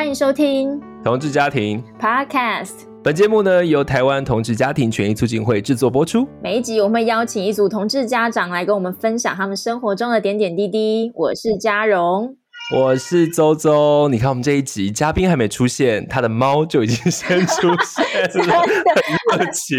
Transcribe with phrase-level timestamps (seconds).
[0.00, 2.86] 欢迎收听同志家庭 Podcast。
[3.04, 6.26] 本节目呢由台湾同志家庭权益促进会制作播出。
[6.42, 11.12] 每一集我们会邀请一组同志家长来跟我们分享他们生活中的点点滴滴。
[11.14, 12.39] 我是嘉蓉。
[12.72, 18.60] 我是周周，你看我们这一集嘉宾还没出现，他的猫就已经先出现了，
[19.34, 19.76] 很热情。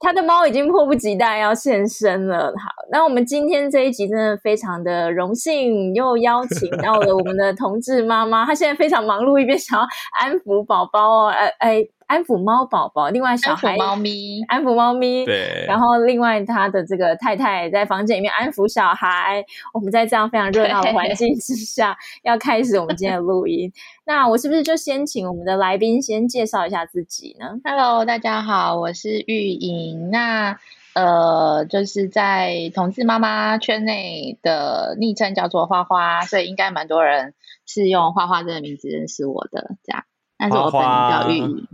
[0.00, 2.46] 他的猫已经迫不及待要现身了。
[2.56, 9.84] 好，那我们今天这一集真的非常的荣幸，又邀请到了我们的同志妈妈，她现在非常忙碌，一边想要
[10.20, 11.88] 安抚宝宝哦，哎哎。
[12.08, 15.66] 安抚猫宝宝，另外小孩安抚猫咪，安抚猫咪，对。
[15.68, 19.44] 然后另外他的这个太太在房间里面安抚小孩。
[19.74, 23.70] 我们在这样非常热闹的环境之下，要开始我们今天的录音。
[24.06, 30.10] 那我是不是就先请我们的来宾先介绍一下自己呢？Hello，大家好，我是玉莹。
[30.10, 30.56] 那
[30.94, 37.34] 呃，就是在同志妈妈圈内的昵称叫做花花，所以应该蛮多人
[37.66, 40.04] 是用花花这个名字认识我的，这样。
[40.38, 41.68] 但是我本名叫玉莹。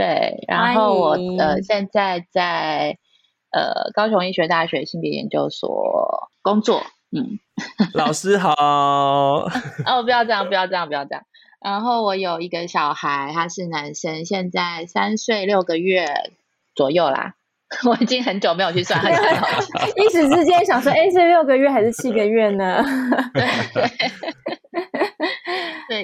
[0.00, 2.96] 对，然后我呃现在在
[3.50, 7.38] 呃高雄医学大学性别研究所工作，嗯，
[7.92, 8.54] 老师好，
[9.84, 11.22] 哦，不要这样，不要这样，不要这样。
[11.62, 16.06] 然后我有一个小孩，他是男生，现在三岁六个月
[16.74, 17.34] 左右啦。
[17.86, 19.58] 我已经很久没有去算他小孩，
[19.96, 22.82] 一时之间想说，哎，是六个月还是七个月呢？
[23.34, 23.44] 对。
[23.74, 23.90] 对，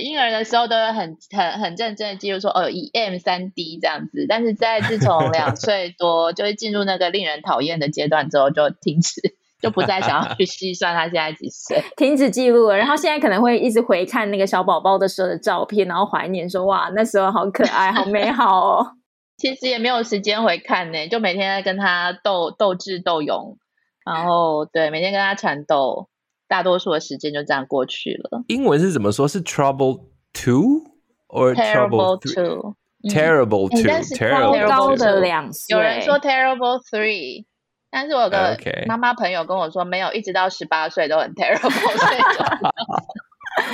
[0.01, 9.21] 婴儿的时候都会很很很认真的记录说，哦，一 M 三 D 这样子，但是在自从两 岁多就会进入那个令人讨厌的阶段之后，就停止，
[9.63, 12.77] 就不再想要去 细算他现在几岁，停止记录了。
[12.77, 18.87] 然后现在可能会一直回看那个小宝宝的时候的照片，然后怀念说，哇，那时候好可爱，好美好哦。
[19.39, 23.59] 其实也没有时间回看呢，就每天在跟他斗斗智斗勇，
[24.05, 26.09] 然后对，每天跟他缠斗。
[26.49, 28.43] 大多数的时间就这样过去了。
[28.49, 29.27] 英文是怎么说？
[29.27, 30.83] 是 trouble two
[31.29, 35.77] or terrible two？terrible two，但是高高的两岁。
[35.77, 37.45] 有人说 terrible three，
[37.91, 41.71] 但是我的妈妈朋友跟我说，没有，一直到十八岁都很 terrible。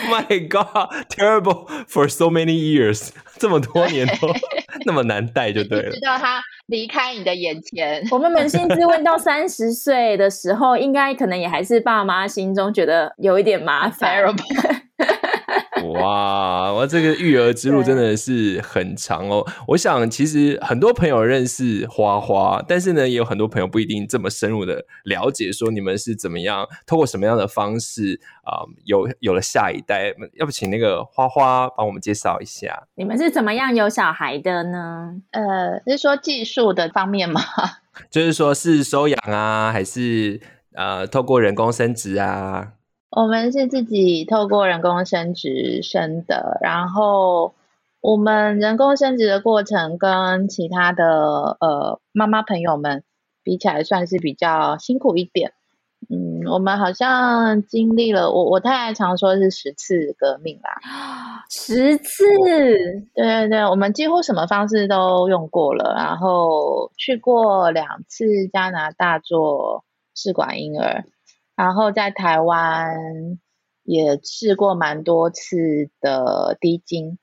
[0.09, 4.29] My God, terrible for so many years，这么多年都
[4.87, 5.91] 那么难带，就对了。
[5.91, 6.41] 直到他
[6.73, 8.03] 离开你的眼前。
[8.11, 14.25] 我们扪心自问，到三十岁的时候，应该可能也还是爸妈心中觉得有一点麻烦。
[15.93, 19.47] 哇，我这个育儿之路真的是很长哦。
[19.69, 30.15] 我想，其实很多朋友认识花花，但是呢，也有很多朋友不一定这么深入的了解，说你们是怎么样，透过什么样的方式啊、呃，有有了下一代。
[30.35, 35.15] 要不请那个花花帮我们介绍一下，你们是怎么样有小孩的呢？
[35.31, 37.41] 呃，是说技术的方面吗？
[38.11, 40.41] 就是说是收养啊，还是
[40.75, 42.73] 呃，透过人工生殖啊？
[43.15, 47.53] 我们是自己透过人工生殖生的，然后
[48.01, 53.05] 我们人工生殖的过程跟其他的呃妈妈朋友们
[53.45, 55.53] 比起来，算是比较辛苦一点。
[56.09, 62.25] 嗯，我们好像经历了，我我太太常说是十次革命啦，十次，
[63.15, 69.85] 对对对，我们几乎什么方式都用过了，然后去过两次加拿大做
[70.15, 71.05] 试管婴儿。
[71.63, 73.39] 然后在台湾
[73.85, 77.19] 也试过蛮多次的低精，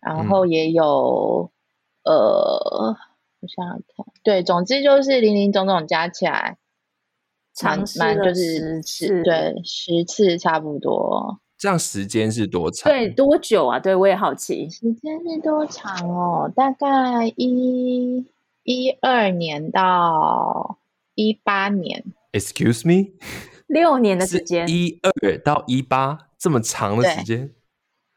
[0.00, 1.50] 然后也有、
[2.04, 2.96] 嗯、呃，
[3.40, 6.58] 我想想看，对，总之就是零零总总加起来，
[7.56, 11.40] 尝试了十次，对，十次差不多。
[11.58, 12.92] 这样时间是多长？
[12.92, 13.80] 对，多久啊？
[13.80, 16.52] 对，我也好奇，时间是多长哦？
[16.54, 18.24] 大概一
[18.62, 20.78] 一二年到
[21.16, 22.04] 一八年。
[22.30, 23.10] Excuse me。
[23.72, 27.50] 六年的时间，一二到一八这么长的时间。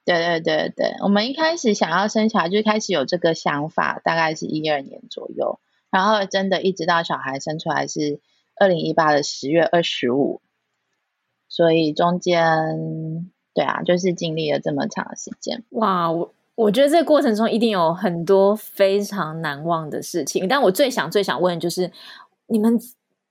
[0.04, 8.20] 对对对对，我们一开始想要生小孩，就开始有这个想法，大概是一二年左右，然后真的一直到小孩生出来是
[8.60, 10.42] 二零一八的十月二十五，
[11.48, 15.64] 所以中间对啊，就是经历了这么长的时间。
[15.70, 21.90] 哇，我我觉得这个过程中一定有很多非常难忘的事情，但我最想最想问的就是
[22.48, 22.78] 你们。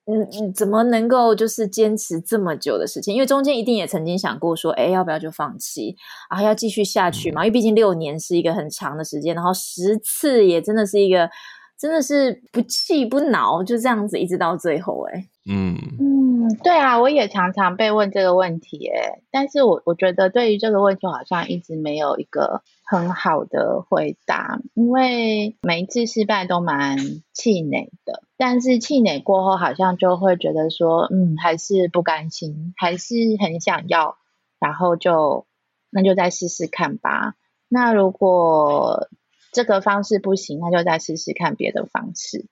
[0.06, 3.14] 嗯嗯，怎么能够就是坚持这么久的事情？
[3.14, 5.96] 因为中间一定也曾经想过说，哎，要不要就放弃
[6.28, 6.42] 啊？
[6.42, 7.42] 要继续下去嘛？
[7.42, 11.30] 因为毕竟六年是一个很长的时间，然后十次也真的是一个，
[11.78, 22.62] 真的是不气不恼，就这样子一直到最后，哎，嗯嗯，对啊，我也常常被问这个问题，哎，但是我我觉得对于这个问题，好像一直没有一个。
[22.86, 26.98] 很好的回答，因为每一次失败都蛮
[27.32, 34.18] 气馁的，但是气馁过后，好像就会觉得说，嗯，还是不甘心，还是很想要，
[34.60, 35.46] 然后就
[35.88, 37.36] 那就再试试看吧。
[37.68, 39.08] 那如果
[39.50, 42.44] 这个方式不行，那就再试试看别的方式。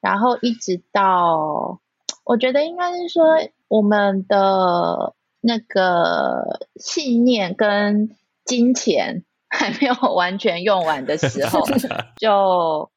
[0.00, 1.80] 然后一直到，
[2.28, 3.24] 我觉得应该是说，
[3.68, 8.10] 我们的那个信念跟
[8.44, 11.62] 金钱 还没有完全用完的时候，
[12.20, 12.90] 就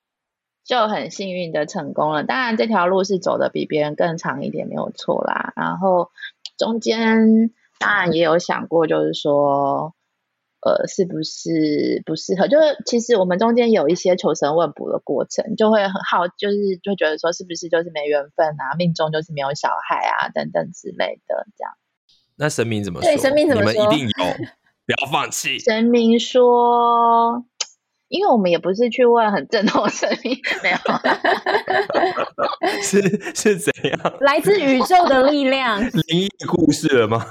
[0.65, 2.25] 就很幸运的成功了。
[2.25, 5.53] 当然，这条路是走的比别人更长一点，没有错啦。
[5.55, 6.11] 然后
[6.57, 9.93] 中间当然也有想过，就是说。
[10.61, 12.47] 呃，是不是不适合？
[12.47, 21.73] 就是其实我们中间有一些求神问卜的过程，就会很好，就是就觉得说是不是就是没缘分啊，命中就是没有小孩啊，等等之类的这样。
[22.37, 23.09] 那神明怎么说？
[23.09, 23.71] 对，神明怎么说？
[23.71, 24.13] 你们一定有，
[24.85, 25.57] 不要放弃。
[25.57, 27.43] 神明说，
[28.07, 30.77] 因为我们也不是去问很正统的神明，没有，
[32.83, 33.01] 是
[33.33, 34.17] 是怎样？
[34.21, 37.25] 来自宇宙的力量，灵异故事了吗？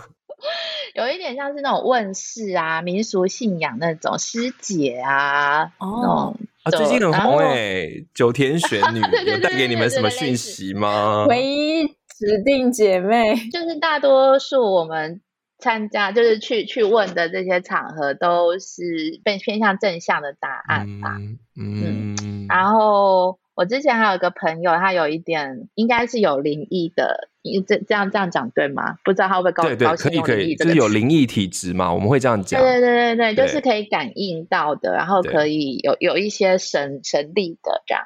[0.94, 6.34] 有一点像是那种问世啊、民俗信仰那种师姐啊，哦，
[6.64, 9.00] 啊，最近很红哎、欸，九天玄女
[9.30, 11.26] 有带给你们什么讯息吗？
[11.28, 15.20] 唯一指定姐妹，就是大多数我们
[15.58, 21.16] 参加，就是去去问的这些场合，都是被偏向正向的答案吧。
[21.56, 27.28] 嗯，嗯，然后我之前还有一个朋友，他有一点应该是有灵异的。
[27.42, 28.96] 你这这样这样讲对吗？
[29.02, 31.92] 不知道他会不会高对对高可以可以，就是有灵异体质嘛？
[31.92, 32.60] 我们会这样讲。
[32.60, 38.04] 对对对对对，就是可以感应到的，然后可以有有一些神神力的这样。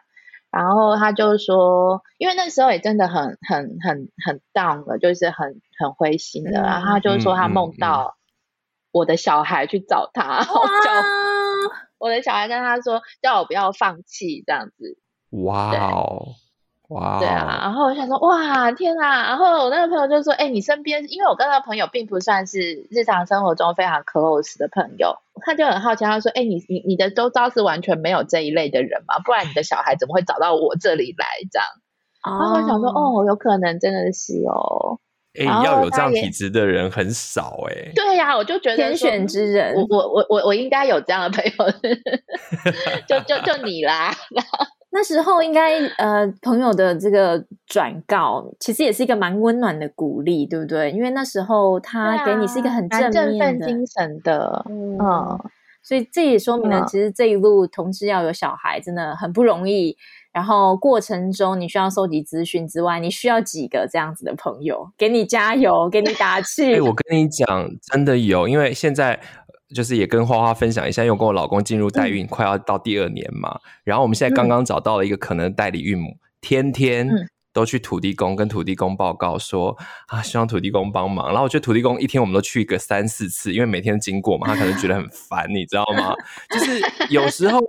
[0.52, 6.60] 然后他就说，因为那时候也真的很很很很 down 了，就是很很灰心的。
[6.60, 8.16] 嗯、然后他就说他梦到
[8.92, 10.92] 我的小孩去找他，然后叫
[11.98, 14.96] 我的小孩跟他说叫我不要放弃这样子。
[15.42, 16.26] 哇哦！
[16.88, 19.22] 哇，对啊，然后我想说，哇，天啊！
[19.28, 29.18] 然后我那个朋友就说，哎，你身边，因为我跟那个朋友并不算是日常生活中非常 close 的朋友，他就很好奇，他说，哎，你你你的周遭是完全没有这一类的人吗？
[29.24, 31.66] 不然你的小孩怎么会找到我这里来这样？
[32.38, 34.98] 然后我想说，哦，有可能真的是哦，
[35.40, 37.92] 哎，要有这样体质的人很少哎。
[37.94, 41.50] 对呀，我就觉得天选之人，我我我我我应该有这样的朋友，
[43.08, 44.14] 就就就你啦。
[44.96, 50.92] 那时候应该呃，朋友的这个转告，其实也是一个蛮温暖的鼓励，对不对？
[50.92, 55.40] 因为那时候他给你是一个很正面的、精神的，嗯，嗯，
[55.82, 59.96] 所以这也说明了，其实这一路同志要有小孩真的很不容易。
[60.32, 66.76] 然后过程中你需要收集资讯之外，你需要几个这样子的朋友给你加油，给你打气。
[66.76, 69.18] 哎，我跟你讲，真的有，因为现在。
[69.72, 77.08] 就是也跟花花分享一下，因为我跟我老公进入代孕快要到第二年嘛，嗯、然后我们现在刚刚找到了一个可能代理孕母，嗯、天天
[77.52, 79.76] 都去土地公跟土地公报告说
[80.08, 81.28] 啊，希望土地公帮忙。
[81.28, 86.14] 然后我觉得土地公一天我们都去一个三四次，因为每天经过嘛，他可能觉得很烦，你知道吗？
[86.50, 86.80] 就是
[87.10, 87.60] 有时候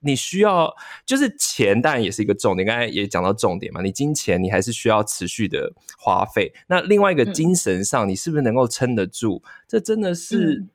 [0.00, 0.74] 你需要，
[1.04, 6.52] 就是钱当然也是一个重点，刚才也讲到重点嘛，你金钱你还是需要持续的花费。
[6.68, 9.42] 那另外一个精神上，你是不是能够撑得住？
[9.68, 10.54] 这真的是。
[10.54, 10.68] 嗯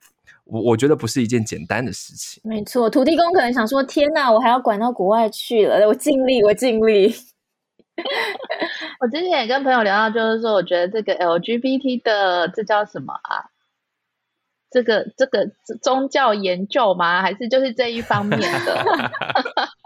[0.51, 2.41] 我我觉得不是一件简单的事情。
[2.43, 7.13] 没错，土地公可能想说：“天哪，我还要管到国外去了。”我尽力，我尽力。
[9.01, 13.45] 我之前也跟朋友聊到，就是说，我觉得这个 LGBT 的这叫什么啊？
[14.71, 15.49] 这个这个
[15.81, 17.21] 宗教研究吗？
[17.21, 19.11] 还是就是这一方面的？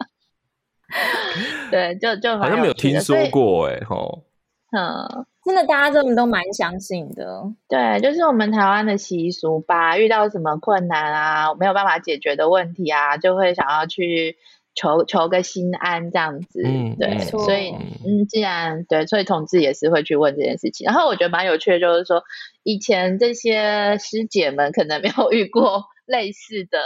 [1.71, 4.23] 对，就就好像没有听说过哎，吼，
[4.71, 5.25] 嗯。
[5.45, 7.43] 真的，大家真的都蛮相信的。
[7.67, 14.37] 对，就是我们台湾的习俗吧，遇到什么困难啊，没有办法解决的问题啊，就会想要去
[14.73, 16.61] 求求个心安这样子。
[16.65, 17.71] 嗯，对，所以
[18.05, 20.85] 嗯，既然对，所以同志也是会去问这件事情。
[20.85, 22.23] 然后我觉得蛮有趣的，就是说
[22.63, 26.79] 以前这些师姐们可能没有遇过类似的。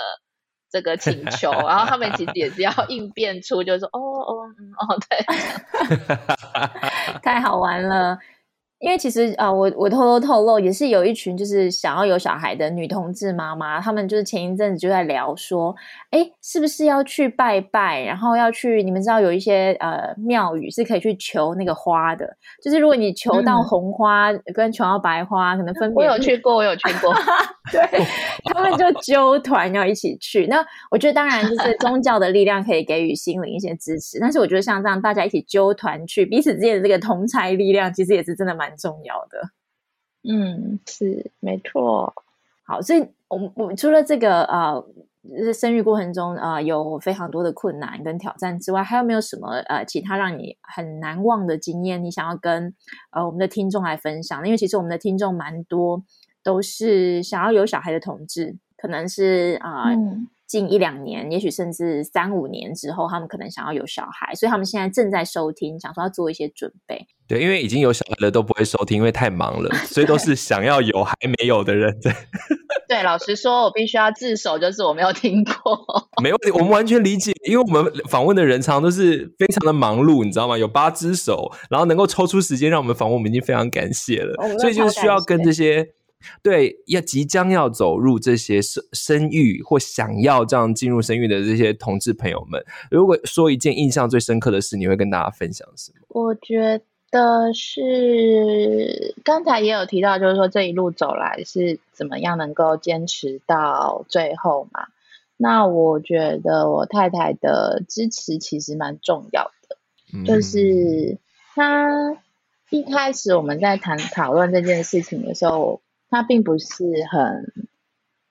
[0.69, 5.17] 这个请求， 然后他们其实也是要应变出，就是说，哦哦嗯哦，对，
[7.23, 8.19] 太好玩了。
[8.79, 15.75] 因为其实啊、呃，我我偷偷透露，也是有一群就是想要有小孩的女同志妈妈，她们就是前一阵子就在聊说，
[16.11, 26.05] 哎，是不是要去拜拜，然后要去，你们知道有一些呃庙宇是可以去求那个花的，就是如果你求到红花跟求到白花，嗯、可能分别。
[26.05, 27.11] 我有去过，我有去过，
[27.73, 27.81] 对，
[28.53, 30.45] 他们就揪团要一起去。
[30.45, 38.66] 那我觉得当然就是宗教的力量可以给予心灵一些支持，但是我觉得像这样大家一起揪团去，彼此之间的这个同侪力量，其实也是真的蛮。
[38.67, 39.51] 蛮重要的，
[40.29, 42.13] 嗯，是没错。
[42.65, 44.83] 好，所以我们我们除了这个呃，
[45.53, 52.03] 生育过程中啊、呃，有非常多的困难跟挑战之外，还有没有什么呃其他让你很难忘的经验？
[52.03, 52.73] 你想要跟
[53.11, 54.45] 呃我们的听众来分享？
[54.45, 56.03] 因为其实我们的听众蛮多
[56.43, 67.05] 都是想要有小孩的同志，可能是啊、呃嗯、近一两年，也许甚至三五年之后，他们可能想要有小孩，所以他们现在正在收听，想说要做一些准备。
[67.27, 72.15] 对，因为已经有小孩了都不会收听，因为太忙了，所以都是想要有还没有的人在。
[72.87, 75.77] 对，老实说，我必须要自首，就是我没有听过。
[76.23, 80.57] 没问题，我们完全理解，因为我们访问的人常常都是非常的忙碌，你知道吗？
[80.57, 84.33] 有八只手，然后能够抽出时间让我们访问，我们已经非常感谢了。
[84.59, 85.85] 所以就是需要跟这些。
[86.41, 95.99] 对，要即将要走入这些生生育或想要这样进入生育的这些同志朋友们，如果说一件印象最深刻的事，你会跟大家分享什么？
[96.09, 96.81] 我觉
[97.11, 104.87] 得是刚才也有提到，就是说这一路走来是怎么样能够坚持到最后嘛？
[105.37, 109.77] 那我觉得我太太的支持其实蛮重要的，
[110.13, 111.17] 嗯、就是
[111.55, 112.17] 她
[112.69, 115.81] 一开始我们在谈讨论这件事情的时候。
[116.09, 117.69] 他并不是很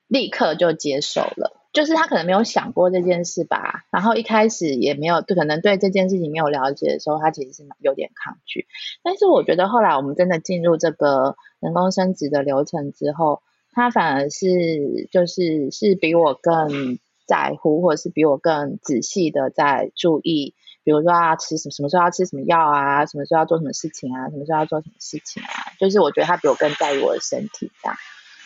[0.07, 3.85] 立刻就接受了，就是他可能没有想过这件事吧。
[3.91, 8.67] 然后一开始也没有，可能对这件事情没有了解的时候，他其实是有点抗拒。
[9.03, 13.41] 但是我觉得后来我们真的进入这个人工生殖的流程之后，
[13.73, 20.55] 他反而是就是是比我更在乎，或者是比我更仔细的在注意。
[20.87, 27.97] 比如说啊吃什么，什么时候要吃什么药啊，什么时候要做什么事情啊，什么时候要做什么事情啊，就是我觉得他比我更在意我的身体这样。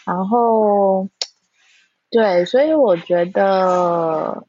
[0.08, 1.08] 然后，
[2.10, 4.48] 对，所以我觉得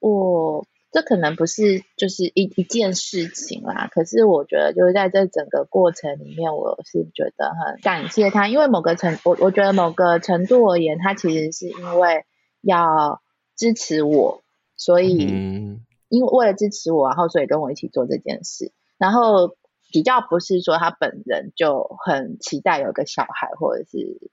[0.00, 12.24] 我这可能不是就是一一件事情啦，可是我觉得就是在这整个过程里面，我是觉得很感谢他，因为某个程我我觉得某个程度而言，他其实是因为
[12.62, 13.22] 要
[13.56, 14.42] 支持我，
[14.76, 15.78] 所以。
[16.08, 19.56] 因为为了支持我，然后所以跟我一起做这件事，然后
[19.92, 24.30] 比较不是说他本人就很期待有个小孩，或者是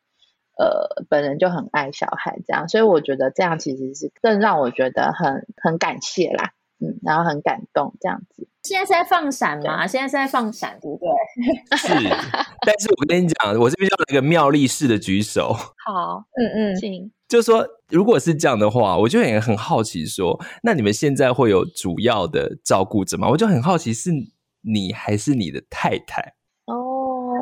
[0.58, 8.48] 呃本人就很爱小孩这样，所以我觉得这样其实是更让我觉得很很感谢啦，嗯，然后很感动这样子。
[8.64, 9.86] 现在是在放闪吗？
[9.86, 11.78] 现在是在放闪，对不对？
[11.78, 11.88] 是，
[12.66, 15.54] 但是我跟你讲，我这边叫了一个妙力式的举手。
[15.54, 17.12] 好，嗯嗯，请。
[17.28, 23.30] 就是说，如果是这样的话，我就也很好奇说，那你们现在会有主要的照顾者吗？
[23.30, 24.12] 我就很好奇，是
[24.62, 26.34] 你还是你的太太？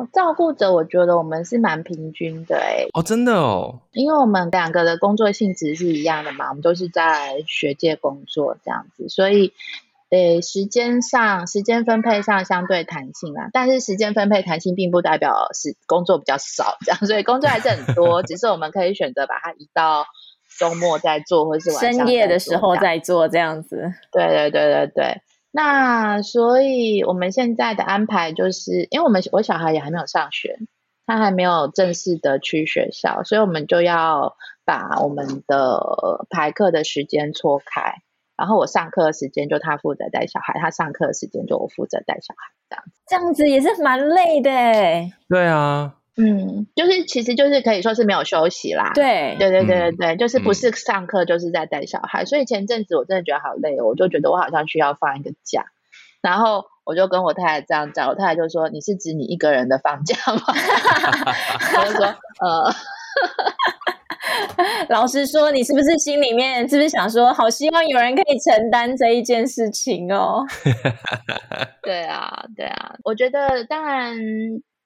[0.04, 9.52] 哦，照顾者，我觉得我们是蛮平均的，哎，哦，真的哦，因为我们两个的工作性质是一样的嘛，我们都是在学界工作这样子，所以。
[10.10, 20.04] 诶，时间上，时间分配上相对弹性啦，但是时间分配弹性并不代表是工作比较少这样，所以工作还是很多， 只是我们可以选择把它移到
[20.56, 23.92] 周末再做，或是晚上深夜的时候再做这样子。
[24.12, 25.22] 对对对对对，
[25.56, 30.58] 那所以我们现在的安排就是，因为我们我小孩也还没有上学，
[31.06, 34.34] 他还没有正式的去学校，所以我们就要
[34.64, 38.02] 把我们的排课的时间错开。
[38.36, 42.92] 然后我上课的时间就他负责带小孩，他上课的时间就我负责带小孩，这样子。
[43.06, 44.50] 这样子也是蛮累的。
[45.28, 48.92] 对啊，嗯，就是其实就是可以说是没有休息啦。
[48.94, 55.64] 对，对对对对对，嗯、就是不是上课就是在带小孩，嗯、所以前阵子我真的觉得好累，我就觉得我好像需要放一个假，
[56.22, 60.42] 然后我就跟我太太这样讲，我太太就说：“你是指你一个人的放假吗？”
[61.78, 62.06] 我就说
[62.40, 62.72] ：“呃。
[64.88, 70.44] ”老实说，你是不是心里面是不是想说，好希望有人可以承担这一件事情哦？
[71.82, 74.16] 对啊，对啊，我觉得当然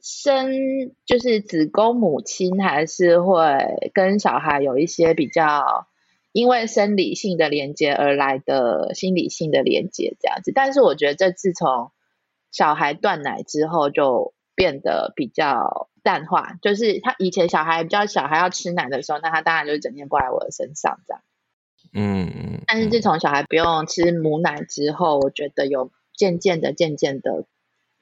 [0.01, 5.87] 生就是子宫母亲还是会跟小孩有一些比较
[6.33, 11.91] 因为生理性的连接而来的心理性的连接这样子，但是我觉得这自从
[12.51, 15.89] 小孩断奶之后就变得比较。
[16.01, 21.23] 淡化，就是他以前小孩比较小，还要吃奶的时候，那他当然就是整天挂在我的身上这样。
[21.93, 22.63] 嗯嗯。
[22.67, 27.45] 但是自从小孩不用吃母奶之后，我觉得有渐渐的、渐渐的，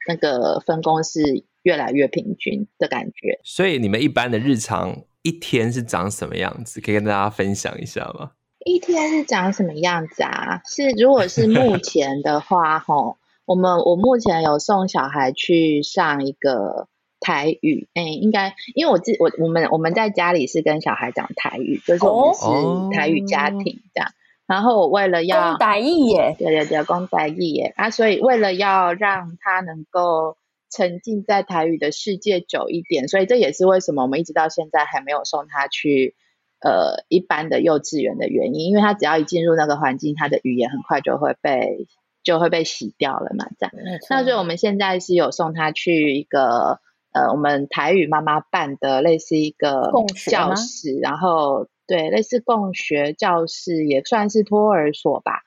[0.06, 3.40] 那个分工是越来越平均的感觉。
[3.42, 6.80] 所以你们一般的日常一天是长什么样子？
[6.80, 8.30] 可以跟大家分享一下吗？
[8.64, 10.62] 一天是长什么样子啊？
[10.64, 16.86] 是如果是目前的话， 吼，我们我目前有送小孩去上一个。
[17.18, 24.12] 台语，哎、欸，应该，因为我自我我们我们在家里是跟小孩讲台语，就是我们是台语家庭这样。
[24.46, 30.36] 然后我为了要讲台语耶，对对对，讲台语耶啊，所以为了要让他能够
[30.70, 36.14] 沉浸在台语的世界久一点，所以这也是为什么我们一直到现在还没有送他去
[36.60, 41.86] 呃一般的幼稚园的原因，因为他只要一进入那个环境，他的语言很快就会被
[42.22, 43.72] 就会被洗掉了嘛，这样。
[44.10, 46.80] 那所以我们现在是有送他去一个。
[47.12, 49.90] 呃，我们台语妈妈办的类似一个
[50.30, 55.40] 教室，然后对，类似共学教室，也算是托儿所吧。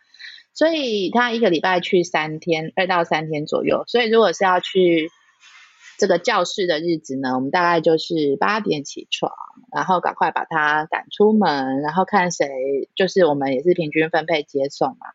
[0.53, 3.83] 所以他一个礼拜去三天，二到三天左右。
[3.87, 5.09] 所以如果是要去
[5.97, 9.31] 这个教室的日子呢，我们大概就是八点起床，
[9.73, 12.47] 然后赶快把他赶出门，然后看谁，
[12.95, 15.07] 就是我们也是平均分配接送嘛。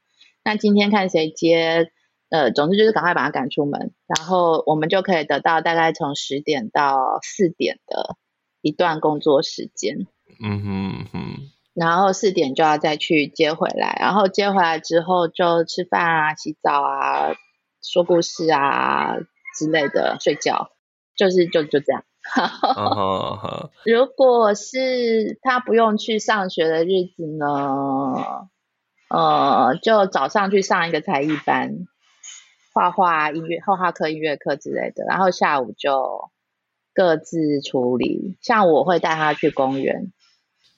[0.44, 1.90] 那今天看谁接，
[2.28, 8.16] 呃，总之就是赶快把他赶出门，然后我们就可以得到大概从十点到四点的
[8.60, 10.06] 一段工作时间。
[10.42, 11.53] 嗯哼哼。
[11.74, 17.34] 然后四点就要再去接回来，然后接回来之后就吃饭啊、洗澡啊、
[17.82, 19.16] 说故事啊
[19.58, 20.70] 之类的，睡觉，
[21.16, 22.04] 就是就就这样。
[23.84, 28.48] 如果是他不用去上学的日子呢，
[29.10, 31.74] 呃，就早上去上一个才艺班，
[32.72, 36.30] 画画、音乐、画画课、音乐课之类的，然后下午就
[36.94, 38.38] 各自处理。
[38.40, 40.12] 像我会带他去公园。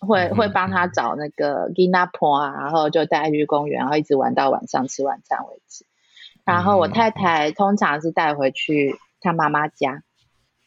[0.01, 5.87] 会会帮他找那个 Gina Po 啊，然后就带他去公园，然后一直玩到晚上吃晚餐为止。
[6.45, 10.03] 然后我太太通常是带回去他妈妈家，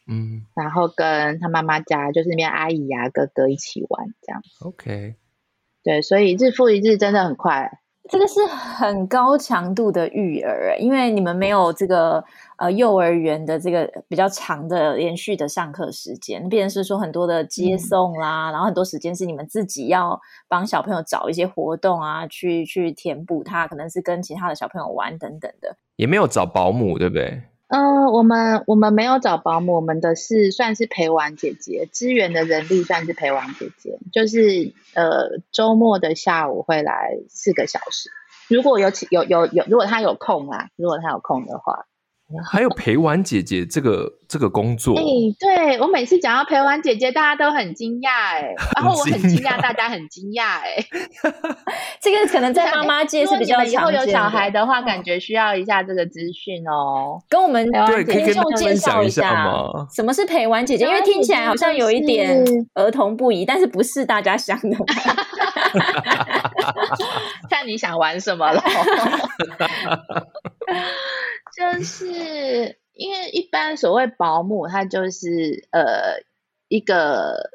[0.07, 4.41] 嗯，然后跟他妈妈家就是那边阿姨呀、啊、哥哥一起玩这样。
[4.61, 5.15] OK，
[5.83, 7.79] 对，所以日复一日真的很快。
[8.09, 12.25] 这个是很高强度的育儿，因为你们没有这个
[12.59, 27.41] 呃幼儿园的这个比较长的连续的上课时间，变成是说很多的接送啦，嗯、然后很多时间是你们自己要帮小朋友找一些活动啊，去去填补他，可能是跟其他的小朋友玩等等的，也没有找保姆，对不对？
[27.69, 38.09] 嗯、呃，我们我们没有找保姆，我们的是算是陪玩姐姐，支援的人力算是陪玩姐姐，就是呃周末的下午会来四个小时，
[38.49, 41.85] 如果有有有有，如果他有空啊，如果他有空的话。
[42.49, 50.75] 还有陪玩姐姐这个这个工作，哎、欸，对我每次讲到陪玩姐姐，大家都很惊讶，哎， 然后我很惊讶，大家很惊讶，哎，
[51.99, 53.73] 这个可能在 妈妈界是比较常见的。
[53.73, 59.87] 以后有小孩的话，感觉需要一下这个资讯哦，跟我们对听众介绍一下吗？
[59.91, 60.85] 什么是陪玩姐姐？
[60.85, 62.43] 因为听起来好像有一点
[62.75, 64.77] 儿童不宜，但是不是大家想的？
[67.49, 68.61] 看你想玩什么了。
[71.55, 76.21] 就是因为一般所谓保姆，他就是呃
[76.67, 77.51] 一个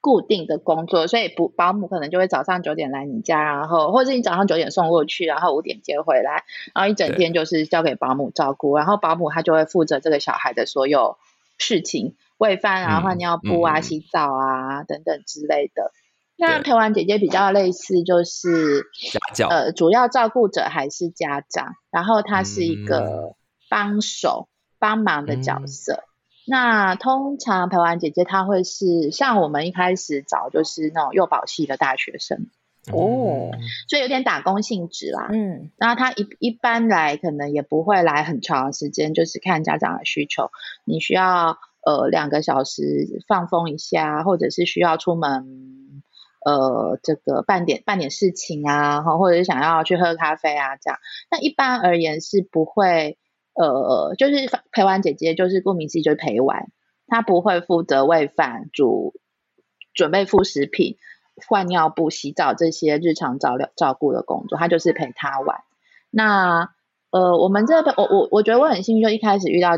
[0.00, 6.44] 固定的工作，所以不保姆可能就会早上九点来你家，然后或者你早上九点送过去，然后五点接回来，
[6.74, 11.18] 然后一整天就是交给保姆照顾，然后保姆他就会负责这个小孩的所有
[11.58, 15.92] 事情，喂饭啊、换尿布啊、洗澡啊等等之类的。
[16.40, 23.36] 那陪玩姐姐比较类似，就是家教，呃，主要照顾者还是家长，然后她是一个
[23.68, 24.48] 帮手、
[24.78, 25.92] 帮忙的角色。
[25.92, 26.08] 嗯、
[26.46, 32.48] 那通常陪玩姐姐她会是像我们一开始找就是那种幼保系的大学生。
[32.90, 33.50] 哦，
[33.88, 35.28] 所以有点打工性质啦。
[35.30, 40.50] 嗯，然后他一一般来可能也不会来很长时间，就是看家长的需求，
[40.86, 45.68] 你需要呃两个小时放风一下，或者是需要出门。
[46.42, 50.98] 呃，这个办点办点事情啊，或者是想要去喝咖啡啊，这样。
[51.30, 53.18] 那一般而言是不会，
[53.54, 56.70] 呃，就是陪玩姐姐，就是顾名思义就是陪玩，
[57.06, 59.12] 她不会负责喂饭、煮、
[59.92, 60.96] 准备副食品、
[61.46, 65.60] 换尿布、洗澡这些日常照料照顾的工作，她就是陪她玩。
[66.10, 66.70] 那
[67.10, 69.72] 呃，我们这个我我我觉得我很幸运，就一开始遇到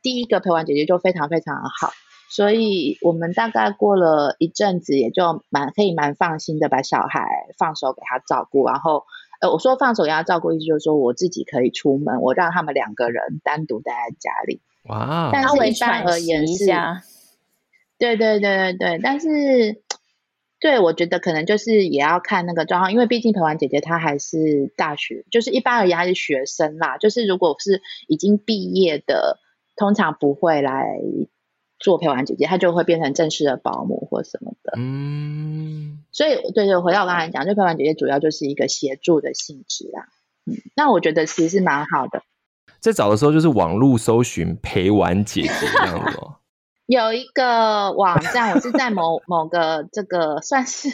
[0.00, 1.90] 第一个陪玩姐姐就非常非常的好。
[2.28, 8.66] 所以我们大概过了一阵子，也就蛮可以蛮放心的把小孩放手给他照顾。
[8.66, 9.04] 然后，
[9.40, 14.60] 呃，我说放手给他照顾，意思就是说我自己可以出门，我让他们两个人单独待在家里。
[14.88, 15.30] 哇！
[15.32, 16.66] 但是一般而言是，
[17.98, 19.00] 对对对对对。
[19.02, 19.82] 但是，
[20.58, 26.98] 对我觉得可能就是也要看那个状况，因为毕竟陪玩姐姐她还是大学，就是一般而言还是学生啦。
[26.98, 29.38] 就是如果是已经毕业的，
[29.76, 30.98] 通常不会来。
[31.86, 34.72] 做陪玩姐姐，她就会变成正式的保姆或什么的。
[34.76, 40.08] 嗯，所以对对，回到我刚才讲，就陪玩姐姐主要就是一个协助的性质啦。
[40.46, 42.24] 嗯，那我觉得其实是蛮好的。
[42.80, 46.34] 在找的时候，就是网络搜寻陪玩姐姐这样子哦。
[46.86, 50.88] 有一个网站，我是在某某个这个算是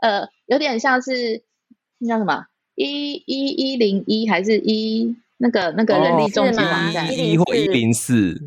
[0.00, 1.42] 呃，有点像是
[1.98, 8.38] 那叫什么一一一零一还是一那个那个人力中介网站一或一零四。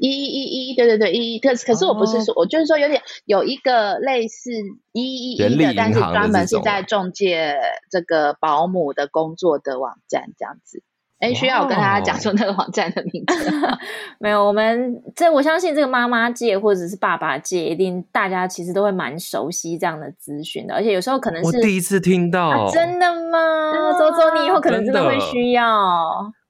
[0.00, 1.38] 一一一一，对对对，一一。
[1.38, 4.50] 可是可是我不是说，哦、我就是说有点有一个类似
[4.92, 7.56] 一一一的，但是专门是在中介
[7.90, 10.82] 这个保姆的工作的网站这样子。
[11.24, 13.50] 哎，需要我跟大家讲说那个网站的名字？
[14.20, 23.72] 没有，我们这我相信这个妈妈界或者是爸爸界，一定大家其实都会蛮熟悉这样的资讯的，而且有时候可能是我第一次听到，啊、真的吗？
[23.98, 25.64] 周周，你以后可能真的会需要。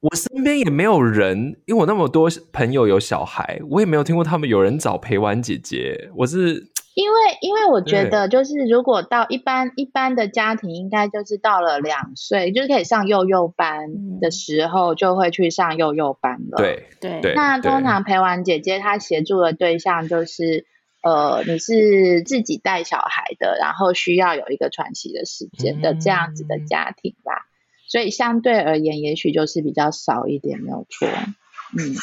[0.00, 6.10] 我身边也没有人，因为我那么多朋友有小孩，我也没有听过他们有人找陪玩姐姐。
[6.16, 6.73] 我是。
[6.94, 16.56] 因为，因为我觉得，就是如果到一般一般的家庭，应该就是到了两岁，就是可以上幼幼班的时候，就会去上幼幼班了。
[16.56, 17.34] 对对。
[17.34, 20.66] 那通常陪玩姐姐她协助的对象就是，
[21.02, 27.32] 呃，你是自己带小孩的，然后需要有一个喘息的时间的这样子的家庭吧。
[27.32, 27.50] 嗯、
[27.88, 31.08] 所以相对而言，也许就是比较少一点，没有错。
[31.76, 31.96] 嗯。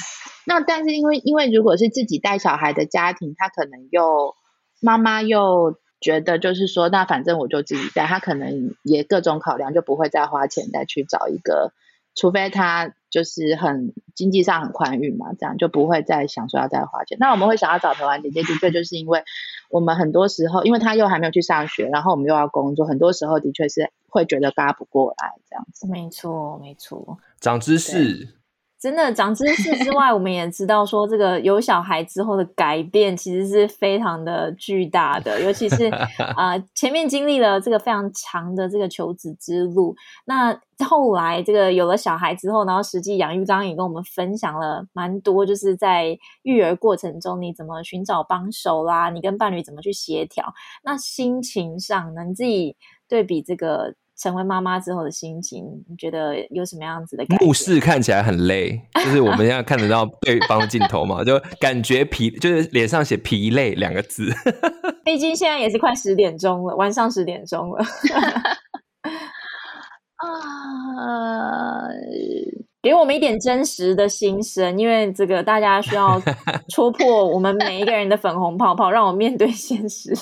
[0.45, 4.35] 那但是因为因为如果是自己带小孩的家庭，他可能又
[4.81, 11.71] 妈妈又觉得，就是说，那反正我就自己带，她可能也各种考量，就不会再花钱再去找一个，
[12.15, 17.17] 除非她就是很经济上很宽裕嘛，这样就不会再想说要再花钱。
[17.19, 19.23] 那我们会想要找台湾姐姐，的确就是因为
[19.69, 25.87] 我们很多时候，因为她又还没有去上学，然后我们又要工作，很多时候的确是会觉得嘎不过来这样子。
[25.87, 28.40] 没错，没错，长知识。
[28.81, 35.85] 真的长知识之外，我们也知道说，这个有小孩之后的改变其实是非常的巨大的，尤其是
[36.35, 50.51] 啊、呃，前面经历了这个非常长的这个求子之路，那后来这个有了小孩之后，然后实际养育，刚刚也跟我们分享了蛮多，就是在育儿过程中你怎么寻找帮手啦，你跟伴侣怎么去协调，
[50.83, 52.75] 那心情上呢，你自己
[53.07, 53.93] 对比这个。
[54.21, 57.43] 成为妈妈之后的心情，你觉得有什么样子的感觉？
[57.45, 64.31] 目视看起来很累，就是我们现在看得到对方的镜头嘛，就感觉疲，就是脸上写疲累两个字。
[65.03, 67.83] 毕竟现在也是快十点钟了，晚上十点钟了。
[70.17, 71.87] 啊，
[72.83, 76.21] 给我们一点真实的心声，因为这个大家需要
[76.69, 80.13] 戳破我们每一个人的粉红泡泡，让我面对现实。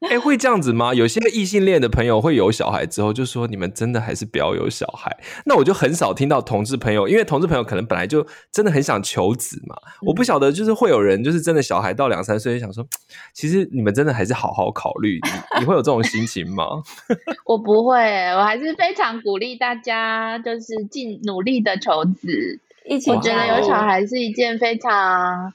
[0.00, 0.94] 哎、欸，会这样子吗？
[0.94, 9.74] 有些异性恋的朋友会有小孩之后就说：“你们真的还是不要有小孩。”那我就很少听到同志朋友，因为同志朋友可能本来就真的很想求子嘛。
[10.00, 12.86] 嗯、我不晓得，就是会有人就是真的小孩到两三岁就想说
[13.34, 15.18] ：“其实你们真的还是好好考虑。
[15.54, 16.64] 你”你会有这种心情吗？
[17.44, 17.98] 我不会，
[18.34, 22.60] 我还是非常鼓励大家就是尽努力的求子。
[22.84, 25.52] 一起，我觉得有小孩是一件非常。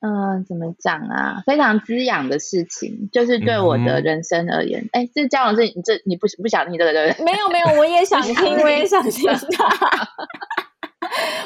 [0.00, 1.42] 嗯、呃，怎么讲啊？
[1.46, 4.88] 非常滋养的事情，就是对我的人生而言。
[4.92, 7.24] 哎、嗯，这交往是你这你不不想听这个对不对？
[7.26, 10.08] 没有没有，我也想听，我也想听 他。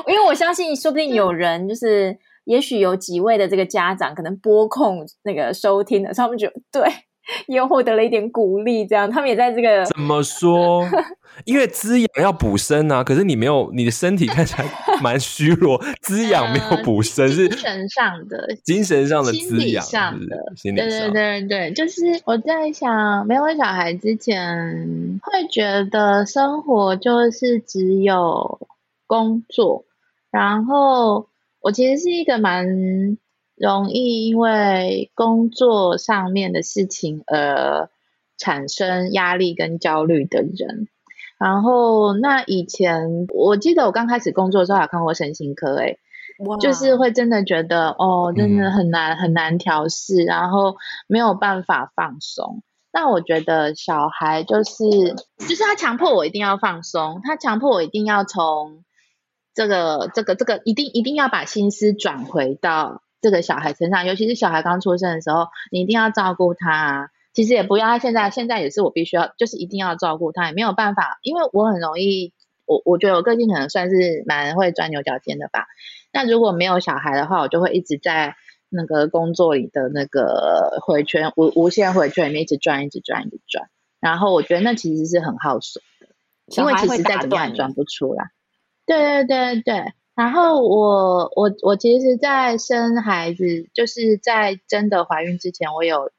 [0.06, 6.82] 因为我相信，说不定有人就是，也许有几位的这个家长可能播控那个收听的，他们觉得对。
[7.46, 10.84] 又获得了一点鼓励，这样他们也在这个怎么说？
[11.46, 14.68] 因为滋养要补身啊，可是你没有，你的身体看起来
[15.00, 20.36] 蛮虚弱，滋养没有补身，是精神上的、精神上的滋养上的。
[20.62, 28.60] 对对对对，就是我在想，没有小孩之前，会觉得生活就是只有
[29.06, 29.84] 工作，
[30.30, 31.26] 然后
[31.60, 33.16] 我其实是一个蛮。
[33.56, 37.90] 容易因为工作上面的事情而
[38.38, 40.88] 产生压力跟焦虑的人，
[41.38, 45.98] 然后那以前我记得我刚开始工作的时候还看过身心科，诶
[46.38, 52.62] 哇就是会真的觉得哦，真的很难很难调试，然后没有办法放松。
[52.92, 58.82] 那我觉得小孩就是就是他强迫我一定要放松，他强迫我一定要从
[59.54, 63.01] 这个这个这个一定一定要把心思转回到。
[63.22, 67.10] 这个小孩身上，尤其是小孩刚出生的时候，你一定要照顾他。
[67.32, 72.34] 其实也不要他现在，现在也是我必须要，就是一定要照顾他，也没有办法，因为我很容易，
[72.66, 75.64] 我我觉得我个性可能算是蛮会钻牛角尖的吧。
[76.12, 78.36] 那如果没有小孩的话，我就会一直在
[78.68, 83.70] 那个工作里的那个回圈无无限回圈里面一直转，一直转，一直转。
[83.98, 86.08] 然后我觉得那其实是很耗损的，
[86.58, 88.26] 因为其实再怎么样也转不出来。
[88.84, 89.92] 对对对对。
[90.22, 96.12] 然后我我我其实，在生孩子，就是在真的怀孕之前，我有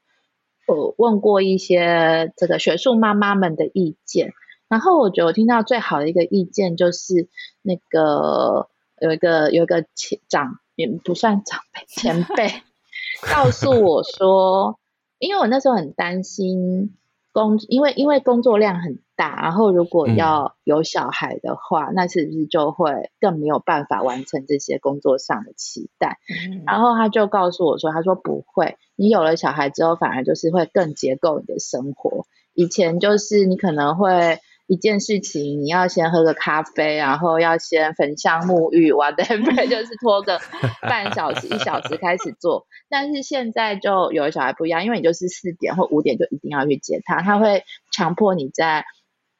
[0.66, 4.34] 我问过一些这个学术妈妈们的意见。
[4.68, 7.30] 然后我觉得我听到最好的一个意见就是，
[7.62, 8.68] 那个
[9.00, 12.52] 有一个有一个前长也不算长辈前辈，
[13.34, 14.78] 告诉我说，
[15.18, 16.94] 因为我那时候很担心
[17.32, 18.98] 工，因为因为工作量很。
[19.16, 26.18] 大，然后如果要有小孩的话，嗯、那是不是就会更没有办法完成这些工作上的期待？
[26.50, 32.26] 嗯、然后他就告诉我说：“他说不会，你有了小孩之后，反而就是会更结构你的生活。
[32.54, 40.40] 以前就是你可能会一件事情，你要先喝个咖啡，然后要先焚香沐浴， whatever，就是拖个
[40.82, 42.66] 半小时、一小时开始做。
[42.88, 48.84] 但是现在就有了小孩不一样，因为你就是四点或五点就一定要去接他，他会强迫你在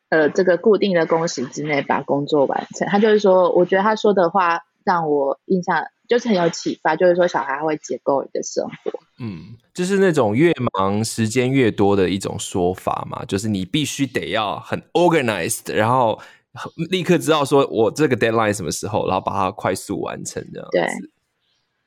[0.09, 2.87] 呃这个固定的工时之内把工作完成。
[2.89, 8.93] 他就是说，我觉得他说的话让我印象就是很有启发，就是说小孩会解构你的生活。
[9.19, 16.21] 嗯，就是那种越忙时间越多的一种说法嘛，就是你必须得要很 organized，然后
[16.91, 21.11] 立刻知道说我这个 deadline 什么时候，然后把它快速完成这样子。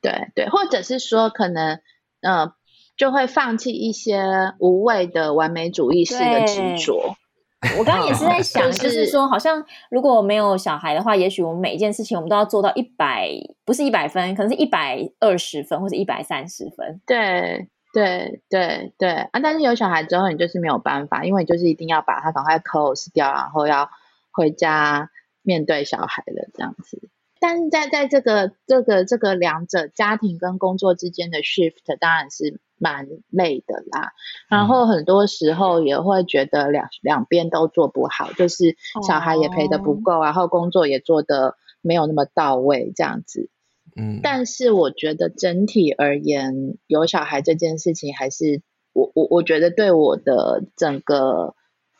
[0.00, 1.78] 对，对对，或者是说可能
[2.22, 2.52] 呃
[2.96, 7.14] 就会放弃一些无谓的完美主义式的执着。
[7.76, 13.28] 我刚刚也是在想，就是说，好像如果没有小孩的话，也许我们每一件事情我们都要做到一百，
[13.64, 17.00] 不是一百分，可能是一百二十分或者一百三十分。
[17.04, 19.40] 对对对对啊！
[19.42, 23.90] 但是有小孩之后，你就是没有办法，因为你就是一定要把它赶快 close 掉，然后要
[24.30, 25.10] 回家
[25.42, 27.08] 面对小孩了这样子。
[27.40, 32.60] 但是在在这个这个这个两者家庭跟工作之间的 shift，当然是。
[32.78, 34.12] 蛮累的啦，
[34.48, 43.50] 然后很多时候也会觉得两两边都做不好，就是小孩也陪的不够，然后工作也做的没有那么到位，这样子。
[43.96, 48.62] 嗯，但是我觉得整体而言，有小孩这件事情还是
[48.92, 51.54] 我我我觉得对我的整个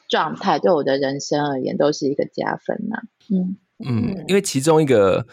[0.09, 3.03] 状态，对我的人生而言，都是一个加分呐。
[3.31, 5.27] 嗯嗯，因为其中一个。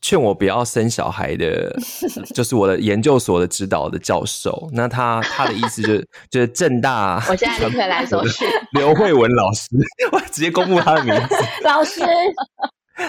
[0.00, 1.74] 劝我不要生小孩的，
[2.34, 4.68] 就是我的研究所的指导的教授。
[4.72, 9.68] 那他他的意思就是，就是正大，我现在立刻来搜寻刘慧文老师，
[10.12, 12.00] 我直接公布他的名字，老师。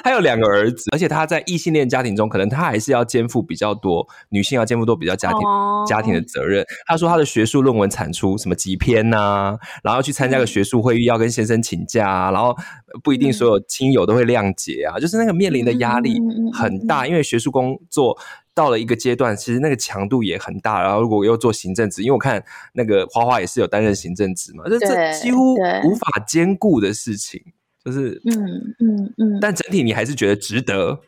[0.03, 5.87] 他有两个儿子，而且他在异性恋家庭中，可能他还是要肩负比较多女性要肩负多比较家庭、oh.
[5.87, 6.65] 家庭的责任。
[6.85, 12.55] 他说他的学术论文产出什么几篇呐、啊，然后去参加个学术会议要跟先生请假啊，然后
[13.03, 16.19] 不一定所有亲友都会谅解啊，就是那个面临的压力
[16.53, 18.17] 很大，因为学术工作
[18.53, 20.81] 到了一个阶段，其实那个强度也很大。
[20.81, 27.41] 然后如果又做行政职，因为我看那个花花也是有担任行政职嘛，这这几乎无法兼顾的事情。
[27.87, 30.99] 就是，嗯嗯嗯，但整体你还是觉得值得？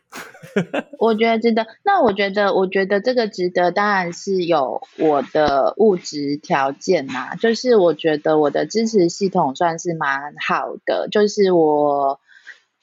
[0.98, 1.68] 我觉得值得。
[1.84, 7.36] 那我觉得，我觉得这个值得，当然是有我的物质条件呐。
[7.36, 11.10] 就是我觉得我的支持系统算是蛮好的。
[11.12, 12.22] 就是我，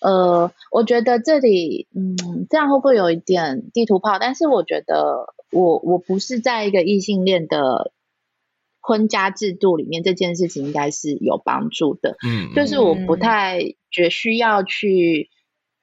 [0.02, 4.18] 呃，我觉得这里，嗯，这样会不会有一点地图炮？
[4.20, 7.92] 但是我觉得我我不是在一个异性恋的。
[8.86, 13.58] 婚家制度里面这件事情应该是有帮助的，嗯，就是我不太
[13.90, 15.28] 觉需要去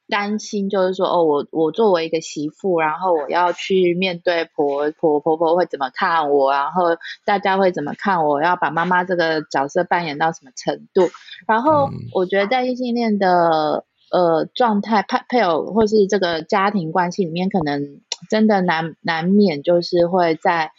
[0.08, 11.10] 担心，就是说哦，我我作为一个媳妇，然后我要去面对婆婆婆婆会怎么看我，然后大家会怎么看我，要把妈妈这个角色扮演到什么程度？
[11.46, 20.72] 然后我觉得在异性恋的呃状态配配偶或是这个家庭关系里面，可能真的难难免就是会在。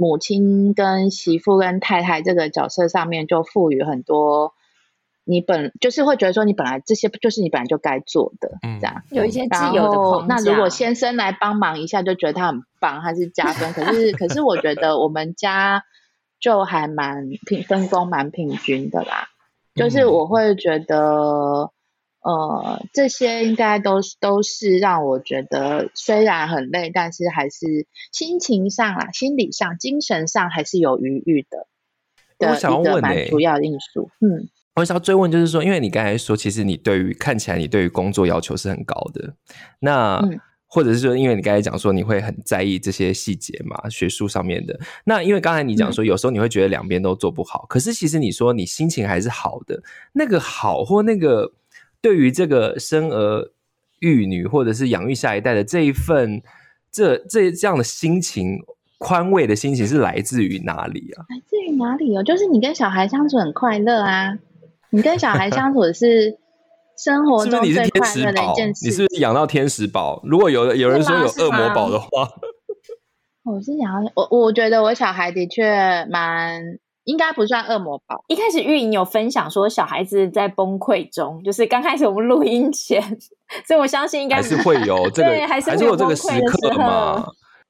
[0.00, 4.54] 母亲跟媳妇跟太太这个角色上面，就赋予很多
[5.24, 10.36] 你本就是会觉得说，你本来这些就是你本来就该做的，嗯，这样有一些自由的框架。
[10.36, 13.72] 那如果先生来帮忙一下，就觉得他很棒，他是加分。
[13.74, 15.82] 可是可是我觉得我们家
[16.38, 19.28] 就还蛮平分工蛮平均的啦，
[19.74, 21.72] 就是我会觉得。
[22.28, 31.66] 呃，这些应该都是都是让我觉得虽然很累，但是还是心情上啊、心理上、精神上还是有余裕的。
[32.46, 39.32] 我想要问、欸，主要因素，嗯，我想要追问，就是说，因为你刚才说，其实你对于看起来你对于工作要求是很高的，
[39.78, 44.78] 那、嗯、或者是说，因为你刚才讲说你会很在意这些细节嘛，学术上面的。
[45.06, 51.50] 那因为刚才你讲说，有时候你会觉得两边都做不好，嗯、可是其实你说你心情还是好的，那个好或那个。
[52.00, 53.50] 对于这个生儿
[54.00, 56.40] 育女或者是养育下一代的这一份
[56.92, 58.58] 这这这样的心情，
[58.98, 61.26] 宽慰的心情是来自于哪里啊？
[61.28, 62.22] 来自于哪里哦？
[62.22, 64.38] 就是你跟小孩相处很快乐啊！
[64.90, 66.38] 你跟小孩相处的是
[66.96, 68.86] 生活中最快乐的一件事。
[68.86, 70.22] 你是不是养到天使宝？
[70.24, 72.08] 如果有有人说有恶魔宝的话，
[73.44, 76.78] 我是想要我我觉得我小孩的确蛮。
[77.08, 78.16] 应该不算恶魔吧。
[78.26, 83.02] 一开始玉莹有分享说，小孩子在崩溃中，就是刚开始我们录音前，
[83.66, 87.24] 所以我相信应该还是会有 这个，对，还是会有这个时刻嘛，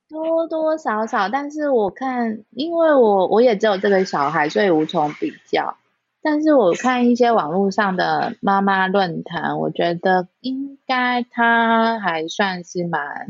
[0.09, 1.29] 多多少少。
[1.29, 5.77] 但是我看，因为我我也只有这个小孩，所以无从比较。
[6.21, 13.29] 但是我看一些网络上的妈妈论坛，我觉得应该他还算是蛮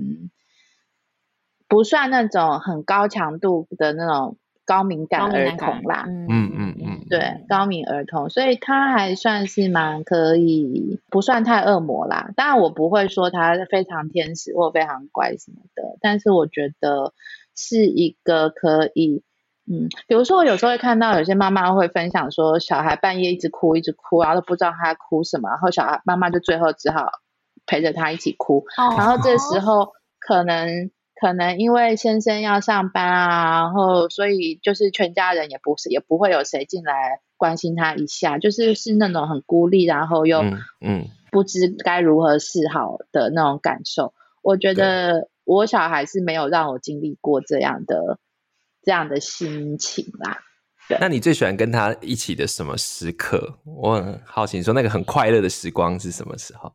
[1.69, 4.39] 不算那种很高强度的那种。
[4.69, 12.33] 高敏感儿童啦，嗯嗯嗯，对，高敏儿童，所以他还算是蛮可以，不算太恶魔啦。
[12.37, 17.15] 当然我不会说他非常天使或非常乖什么的，但是我觉得
[17.57, 19.23] 是一个可以，
[19.67, 27.09] 嗯，比如说我有时候会看到有些妈妈会分享说，小孩半夜一直哭一直哭，然后都不知道他哭什么，然后小孩妈妈就最后只好
[27.65, 28.67] 陪着他一起哭，
[28.99, 30.91] 然后这时候可能。
[31.21, 40.41] 可能因为先生要上班啊，然后所以就是全家人也不是也不会有谁进来关心他一下，就是是那种很孤立，然后又
[40.81, 44.15] 嗯不知该如何是好的那种感受。
[44.43, 48.19] 我觉得我小孩是没有让我经历过这样的
[48.83, 50.39] 这样的心情啦。
[50.89, 53.59] 对，那你最喜欢跟他一起的什么时刻？
[53.65, 56.73] 我很好奇，说那个很快乐的时光是什么时候？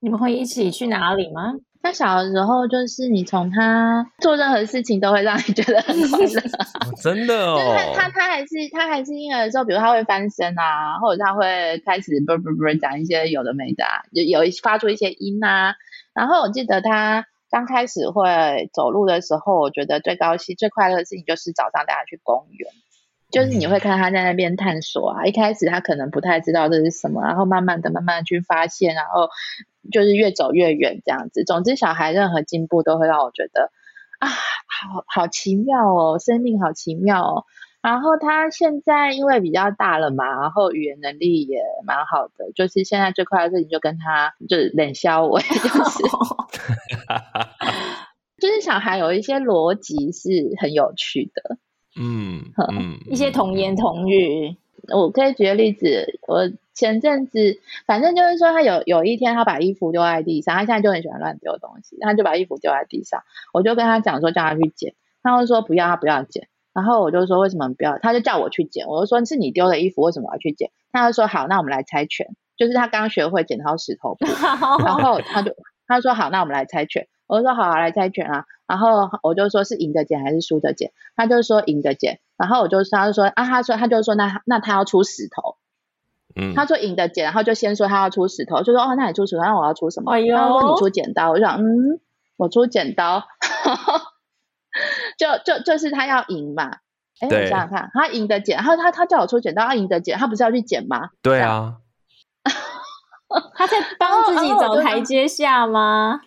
[0.00, 1.54] 你们会一起去哪里吗？
[1.80, 6.40] 他小的时候，就是你从他做任何事情都会让你觉得很快乐，
[6.84, 7.56] 哦，真的哦。
[7.56, 15.74] 就是他他他还是他还是婴儿的时候，比如他会翻身啊，或者他会开始啵啵啵讲一些有的没的，啊，就有发出一些音啊。
[16.14, 22.70] 然后我记得他刚开始会走路的时候，我觉得最高兴、最快乐的事情就是早上带他去公园。
[23.30, 29.28] 就是你会看他在那边探索啊，一开始他可能不太知道这是什么，然后慢慢的、慢慢的去发现，然后
[29.92, 31.44] 就是越走越远这样子。
[31.44, 33.70] 总之，小孩任何进步都会让我觉得
[34.18, 37.44] 啊，好好奇妙哦，生命好奇妙哦。
[37.80, 45.60] 然后他现在因为比较大了嘛，然后语言能力也蛮好的，就是现在最快的事情就跟他就是冷笑我，就是
[48.40, 51.58] 就是小孩有一些逻辑是很有趣的。
[51.98, 54.56] 嗯嗯，一些童言童语，
[54.94, 56.18] 我可以举个例子。
[56.26, 63.22] 我前阵子，反正就是说，他有有一天，他把衣服丢在地上，他现在就很喜欢乱丢东西，他就把衣服丢在地上。
[63.52, 66.48] 我就跟他讲说，叫他去捡，他就说不要，他不要捡。
[66.72, 67.98] 然后我就说为什么不要？
[67.98, 68.86] 他就叫我去捡。
[68.86, 70.70] 我就说是你丢的衣服，为什么我要去捡？
[70.92, 72.28] 他就说好，那我们来猜拳。
[72.56, 74.26] 就是他刚学会剪刀石头布，
[74.84, 75.54] 然后他就
[75.86, 77.06] 他就说好，那我们来猜拳。
[77.28, 78.44] 我就说好，好，来猜拳啊。
[78.66, 82.20] 然后我就说是赢的剪还是输的剪，他就说赢的剪。
[82.36, 85.56] 然后我就他就说啊，他说他就说那那他要出石头，
[86.36, 90.12] 嗯，他说赢的剪，然后就先说他要出石头，就说哦，那你出石头，那我要出什么？
[90.12, 92.00] 他说你出剪刀，我就想嗯，
[92.36, 93.24] 我出剪刀，
[95.18, 96.70] 就就就是他要赢嘛。
[97.20, 101.10] 哎，你想想看，他赢的剪，然后他他叫我出剪刀，他赢的剪，他不是要去剪吗？
[101.22, 101.78] 对啊，
[103.56, 106.20] 他在帮自己找台阶下吗？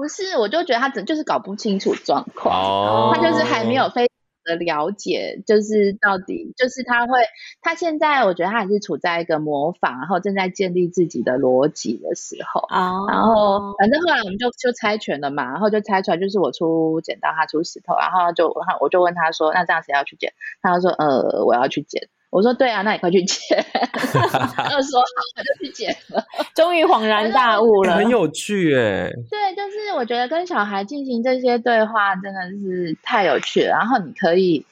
[0.00, 3.14] 不是，我就觉得他只就是搞不清楚状况，oh.
[3.14, 7.12] 他就是还没有非常的了解，就是到底就是他会，
[7.60, 13.10] 他现在我觉得他还是处在一个模仿，然后正在建立自己的逻辑的时候，oh.
[13.10, 20.32] 然后反正后来我们就就猜拳了嘛，然后就猜出来就是我出剪刀，他出石头，然后就我就问他说，那这样谁要去剪？
[20.62, 22.08] 他就说呃，我要去捡。
[22.30, 23.58] 我说对啊，那你快去剪。
[23.90, 26.24] 他就说好，他就去剪了。
[26.54, 29.10] 终于恍然大悟了，很有趣哎。
[29.28, 33.70] 对，就是我觉得跟小孩进行这些对话真的是太有趣了。
[33.70, 34.64] 然后你可以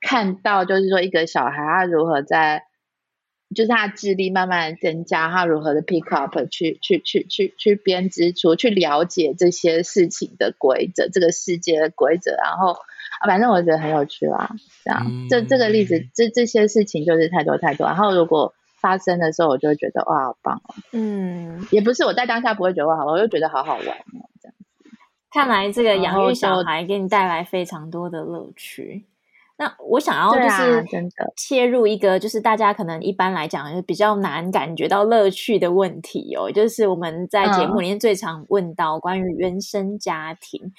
[0.00, 2.62] 看到，就是说一个小孩他如何在，
[3.54, 12.76] 就是他智力慢慢的增加，他如何的 pick up 去去去去去编织出，去了解这些事情的规则，这个世界的规则，然后。
[13.20, 14.50] 啊，反正我觉得很有趣啦，
[14.84, 17.86] 这样，嗯、这这个例子，这这些事情就是太多太多。
[17.86, 20.74] 然后如果发生的时候，我就会觉得哇，好棒哦。
[20.92, 24.90] 嗯，也不是我在当下不会觉得哇好，我就觉得好好玩哦，这样子。
[25.30, 29.06] 看来这个养育小孩给你带来非常多的乐趣。
[29.58, 40.74] 那我想要就是真的切入一个，就是大家可能一般来讲就比较难感觉到乐趣的问题哦，就是我们在节目里面最常问到关于原生家庭。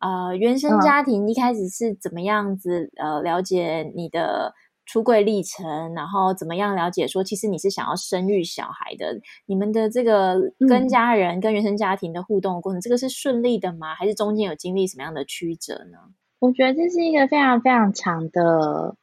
[0.00, 2.88] 呃，原生家庭一开始是怎么样子？
[2.98, 4.54] 嗯、呃，了解你的
[4.86, 9.20] 出柜历程，然后怎么样了解说，其实你是想要生育小孩的？
[9.46, 13.92] 你们的这个跟家人、嗯、跟原生家庭的互动过程，这个是顺利的吗？
[13.96, 15.98] 还是中间有经历什么样的曲折呢？
[16.38, 18.94] 我觉得这是一个非常非常长的，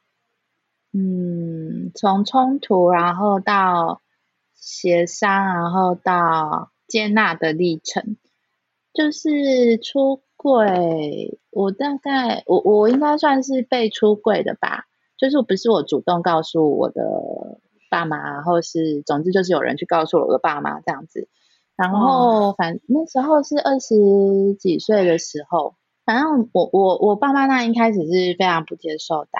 [0.94, 4.00] 嗯，从冲突，然后到
[4.54, 8.16] 协商，然后到接纳的历程，
[8.94, 10.22] 就是出。
[10.46, 14.84] 对，我大概我我应该算是被出柜的吧，
[15.18, 17.02] 就是不是我主动告诉我的
[17.90, 21.26] 爸妈，或是总之就是有人去告诉我的爸妈这样子。
[21.74, 25.74] 然后反那时候是二十几岁的时候，
[26.04, 29.30] 反正我我我爸妈那一开始是非常不接受的，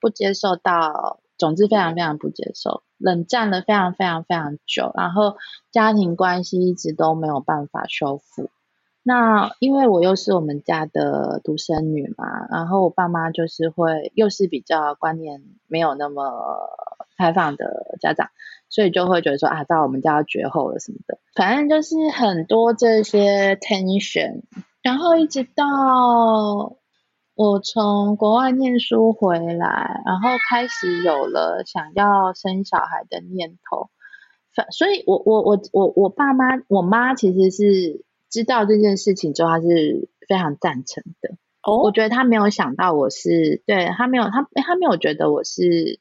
[0.00, 5.36] 不接受到，总之非常非常不接受，冷战了非常非常非常久，然后
[5.70, 8.48] 家庭关系一直都没有办法修复。
[9.06, 16.22] 那因为我又是我们家的独生女嘛，然后我爸妈就是会又是比较观念没有那么
[17.18, 18.30] 开放的家长，
[18.70, 24.40] 所以就会觉得说啊，到我们家要绝后了什么的，反正就是很多这些 tension，
[24.80, 26.78] 然后一直到
[27.34, 33.90] 我从国外念书回来，然后开始有了想要生小孩的念头，
[34.54, 38.02] 反所以我我我我我爸妈我妈其实是
[38.34, 41.36] 知道这件事情之后，他是非常赞成的。
[41.62, 46.00] 哦，我觉得他没有想到我是对他没有他他没有觉得我是。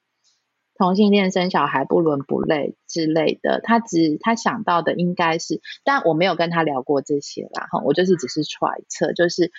[0.75, 9.51] 同性恋生小孩不伦不类之类的，他只他想到的应该是，但我没有跟他聊过这些啦，哈，我就是只是揣测，就是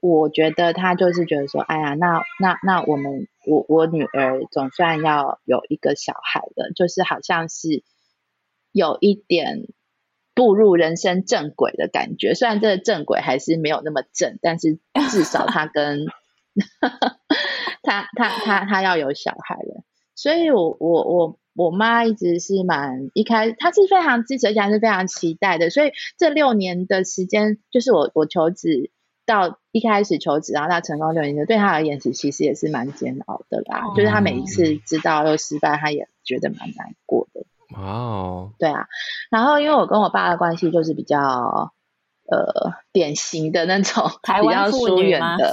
[0.00, 7.82] 我觉得他就是觉得说，哎呀，那那那我们我我女儿总算要有一个小孩了，就是好像是
[8.70, 9.66] 有一点
[10.40, 14.78] 步入人生正轨的感觉，虽然这个正轨还是没有那么正，但是
[15.10, 16.06] 至少他跟
[17.82, 19.84] 他他他他要有小孩了。
[20.14, 25.68] 所以我，我我我我妈一直是蛮一开，她是非常支持，而且还是非常期待的。
[25.68, 28.90] 所以这六年的时间，就是我我求职
[29.26, 33.88] 到一开始求职，然后到成功六年，对她而言，其实也是蛮煎熬的啦。
[33.88, 37.44] 哦、就是她每一次知道又失败，她也觉得蛮难过的。
[37.76, 38.86] 哦，对啊。
[39.30, 41.72] 然后，因为我跟我爸的关系就是比较。
[42.32, 45.52] 呃，典型的那种 比较疏远的，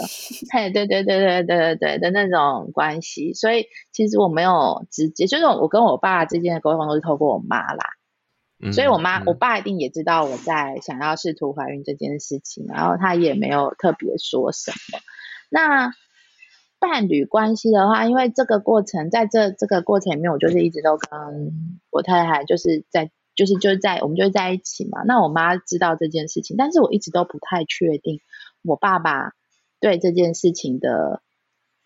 [0.53, 7.83] 嘿，对对对对对对对的那种关系，所以其实我没有直接，就是我跟我爸之间的沟通都是透过我妈啦，
[8.63, 14.99] 嗯、所以我妈、嗯、我爸一定也知道我在想要试图怀孕这件事情，然后他也没有特别说什么。
[15.49, 15.91] 那
[16.79, 21.09] 伴侣关系的话，因为这个过程在这这个过程里面，我就是一直都跟
[21.89, 23.11] 我太太就是在。
[23.37, 28.19] 就是就在我们就在一起嘛，那我妈知道这件事情，但是我一直都不太确定
[28.63, 29.33] 我爸爸
[29.79, 31.21] 对这件事情的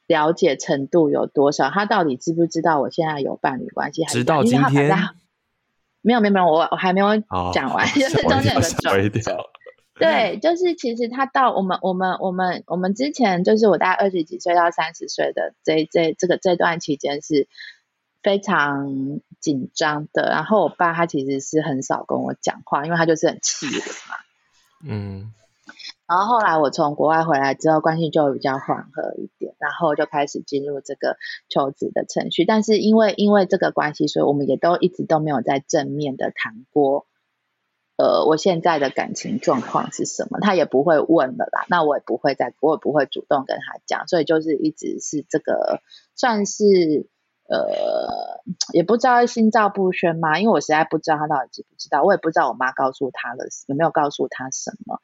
[0.08, 4.06] 了解程度有多少，他到底知不知道我现在有伴侣关系？
[4.06, 4.98] 直到今天，
[6.02, 7.08] 没有没有没有，我我还没有
[7.54, 9.38] 讲完，就是 中间有个转折。
[10.00, 17.48] 对，就是其实他到我们我们我们我们之前就是我大概二十几岁到三十岁的这这这个这段期间是。
[18.24, 24.16] 非常紧张的，然后我爸他其实是很少跟我讲话，因为他就是很气我嘛。
[24.86, 25.34] 嗯，
[26.06, 31.18] 然后后来我从国外回来之后，关系就比较缓和一点，然后就开始进入这个
[31.50, 32.46] 求职的程序。
[32.46, 37.08] 但是因为因为这个关系，所以我们也都一直都没有在正面的谈过，
[37.98, 41.66] 呃，我现在的感情状况是什么，他也不会问了啦。
[41.70, 45.82] 那我也不会再，我也不会主动跟他讲，所以就是一直是这个
[46.16, 47.10] 算是。
[47.52, 48.40] 呃，
[48.72, 55.02] 也不知道心照不宣嘛，因为我实在不知道他到底知不知道，我也不知道我妈告诉他了有没有告诉他什么。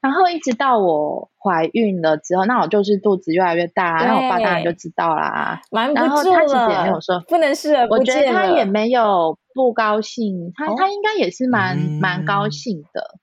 [0.00, 5.62] 然后一直到我怀孕了之后，那我就是肚子越来越大，那我爸当然就知道啦。
[5.70, 6.04] 瞒不住了。
[6.04, 8.16] 然后他其实也没有说不能视而不见。
[8.16, 13.18] 我觉得他也没有不高兴，他、哦、他应该也是蛮蛮高兴的，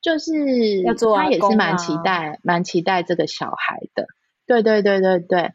[0.00, 0.32] 就是
[1.14, 4.06] 他也是蛮期待蛮期待这个小孩的。
[4.46, 5.52] 对对对对对。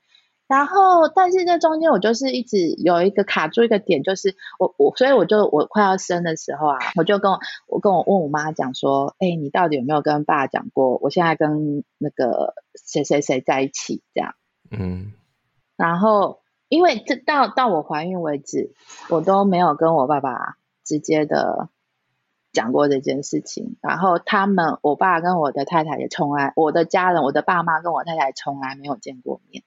[0.52, 14.36] 然后，但是这中间我就是一直有一个卡住一个点，就是我我，所以我就我快要生的时候啊，我就跟我我跟我问我妈讲说，哎，你到底有没有跟爸讲过，我现在跟那个谁谁谁在一起这样？
[14.70, 15.14] 嗯。
[15.78, 18.74] 然后，因为这到到我怀孕为止，
[19.10, 21.70] 我都没有跟我爸爸直接的
[22.52, 23.78] 讲过这件事情。
[23.82, 29.64] 然后他们，我爸跟我的太太也从来，我的家人，我的爸妈跟我太太从来没有见过面。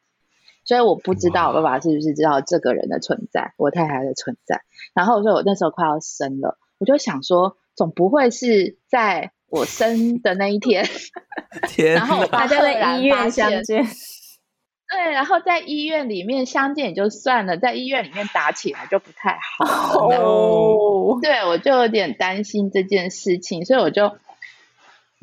[0.65, 4.63] 所以我不知道我爸爸是不是知道这个人的存在，我太太的存在。
[4.95, 10.87] 然后，所以我那时候快要生了，我就想说，总不会是在我生的那一天，
[11.69, 13.85] 天，然后大家在医院相见。
[14.89, 20.09] 对，然后在医院里面相见也就算了，在医院里面打起来就不太好。
[20.09, 24.17] 哦，对，我就有点担心这件事情，所以我就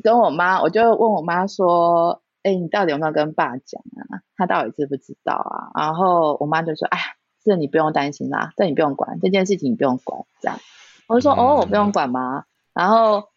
[0.04, 2.21] 跟我妈，我就问我妈说。
[2.42, 3.80] 哎，你到底有没有跟爸讲
[4.10, 4.20] 啊？
[4.36, 5.70] 他到底知不知道啊？
[5.80, 6.98] 然后我妈就说：“哎，
[7.44, 10.58] 这你不用担心啦，这你不用管，这件事情你不用管。”这样，
[11.06, 13.28] 我就说：“哦，我不用管吗？”然后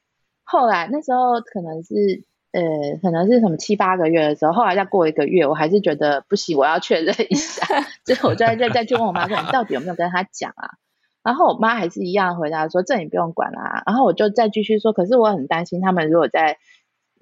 [0.44, 7.64] 后来那时候可能是呃，可能是什么七八个月的时候，后来再过一个月，我还是觉得不行，我要确认一下，
[8.06, 10.70] 所以我就再再再去问我妈说：“你到底有没有跟他讲啊？”
[11.22, 16.58] 然后我妈还是一样回答说：“这你不用管啦。”然后我就再继续说：“可是我很担心他们如果在。”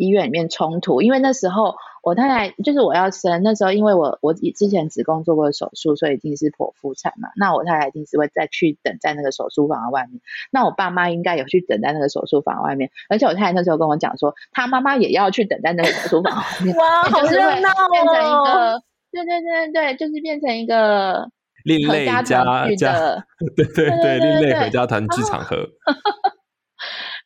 [0.04, 7.30] 医院里面冲突，因为那时候我太太就是我要生，那时候因为我我之前子宫做过手术，所以已经是剖腹产嘛。
[7.38, 10.22] 那我太太一定是会再去等在那个手术房的外面。
[10.52, 16.76] 那我爸妈应该有去等在那个手术房外面，而且我太太那时候跟我讲说，她妈妈也要去等在那个手术房外面。
[16.78, 17.90] 哇，好热闹哦！
[17.92, 21.30] 变成一个，对对对对，就是变成一个
[21.64, 23.24] 另类家家的，
[23.56, 25.56] 对对对，另类合家团聚场合。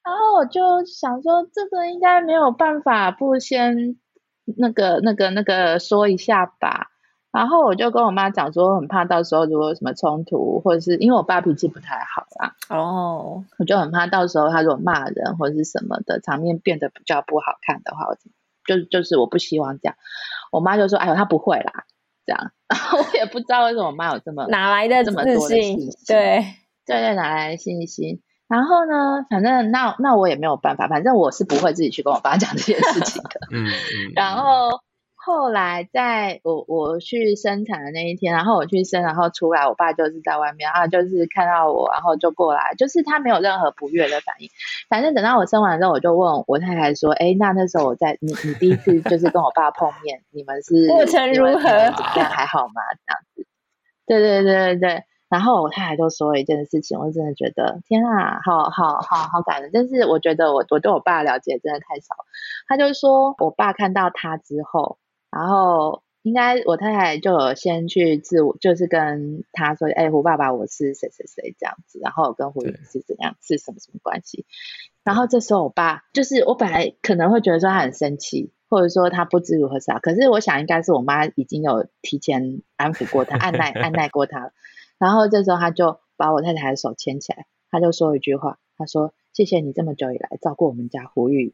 [0.07, 3.97] 然后我就想说，这个应该没有办法不先
[4.45, 6.91] 那个那个那个说一下吧。
[7.29, 18.15] 然后我就跟我妈讲说，很怕到时候如果有什么冲突，或者是因为我爸脾气不太好啊，哦，我就很怕到时候他如果骂人或者是什么的场面变得比较不好看的话，我
[18.65, 19.95] 就就是我不希望这样。
[20.53, 21.83] 我妈就说：“哎呦，他不会啦。”
[22.25, 26.45] 这样，然后我也不知道为什么我妈有这么哪来的这么多的信心，对
[26.85, 28.21] 对对，哪来的信心？
[28.47, 33.39] 然后呢，反正那那我也没有办法，反正我是不会自己去跟我爸讲这件事情的。
[33.51, 34.81] 嗯嗯，然后。
[35.19, 44.49] 后来在我我去生产的那一天，然后我去生，然后出来，我爸就是在外面啊，就是看到我，然后就过来，就是他没有任何不悦的反应。
[44.87, 51.59] 反正等到我生完之后，我就问我太太说：“哎，那那时候我在你你第一次就是跟我爸碰面，你们是过程如何？
[51.59, 52.29] 怎么样？
[52.31, 52.81] 还好吗？
[53.05, 53.45] 这样子？”
[54.07, 55.03] 对对对对对。
[55.29, 59.71] 然后我太太就说了一件事情，我真的觉得天啊，好好好好感人。
[59.73, 62.15] 但是我觉得我我对我爸了解真的太少。
[62.67, 64.97] 他就说我爸看到他之后。
[65.29, 74.45] 然后应该我太太就有先去自我，就是跟他说：“哎，胡爸爸，我是谁谁谁这样子。”然后跟胡云是怎样，是什么什么关系？
[75.03, 79.99] 然后这时候我爸就是我本来可能会觉得说他很生气，或者说他不知如何是好。
[79.99, 84.53] 可是我想应该是我妈已经有提前安抚过他，按耐 按耐过他了。
[84.97, 91.53] 然后这时候他就把我太太的手牵起来，他就说一句话：“他说谢谢你这么久以来照顾我们家胡玉。”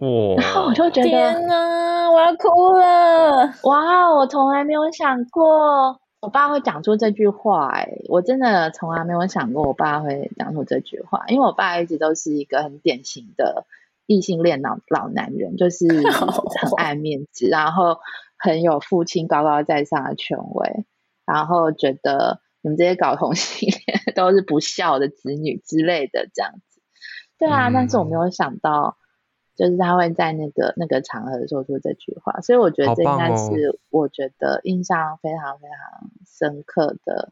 [0.00, 0.08] 哇！
[0.36, 3.52] 然后我就觉得天哪，我要哭了！
[3.64, 13.66] 哇，我从来没有想过我爸会讲出这句话，哎，我真的从来没有想过我爸会讲出这句话，因为我爸一直都是一个很典型的
[14.06, 17.98] 异性恋老老男人，就是 很爱面子，然后
[18.38, 20.84] 很有父亲高高在上的权威，
[21.32, 26.80] 然后觉得你们这些搞同性恋都是不孝的子女之类的这样子。
[27.38, 28.96] 对啊，嗯、但是我没有想到。
[29.56, 37.30] 就是他会在那个那个场合说出这句话，所以我觉得这应该是我觉得印象非常非常深刻的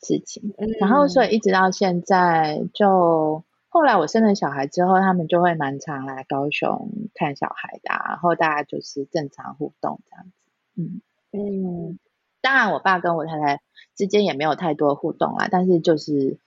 [0.00, 0.54] 事情。
[0.58, 10.32] 嗯、然后，所以一直到现在，就后来我生了小孩之后，他们就会蛮常来高雄看小孩的、啊，然后大家就是正常互动这样子。
[10.76, 11.00] 嗯
[11.32, 11.98] 嗯，
[12.44, 13.62] 当然，我爸跟我太太
[13.96, 16.38] 之间也没有太多互动啦，但是就是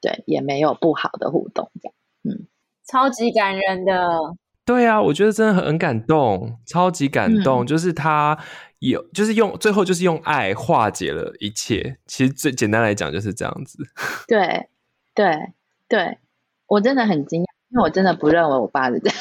[0.00, 1.94] 对，也没有不好的互动这样。
[2.24, 2.48] 嗯。
[2.84, 4.34] 超级感人的，
[4.66, 7.64] 对啊，我觉得真的很感动，超级感动。
[7.64, 8.36] 嗯、就是他
[8.80, 11.98] 有，就是用最后就是用爱化解了一切。
[12.06, 13.78] 其实最简单来讲就是这样子。
[14.26, 14.68] 对，
[15.14, 15.52] 对，
[15.88, 16.18] 对，
[16.66, 19.16] 我真的很惊讶，因为我真的不认为我爸是这样。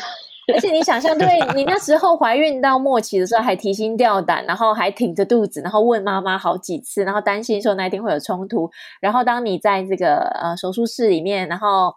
[0.56, 8.70] 而且你想象，对你那时候怀孕到末期的时候，还提心吊胆，然后还挺着肚子，然后问妈妈好几次，然后担心说那一天会有冲突。
[9.02, 11.94] 然后当你在这个呃手术室里面，然后。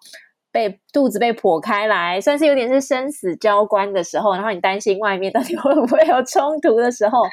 [0.54, 7.24] 被肚子被剖开来，算是有点是生死交关的时候，然后你担心外面到底会不会有冲突的时候，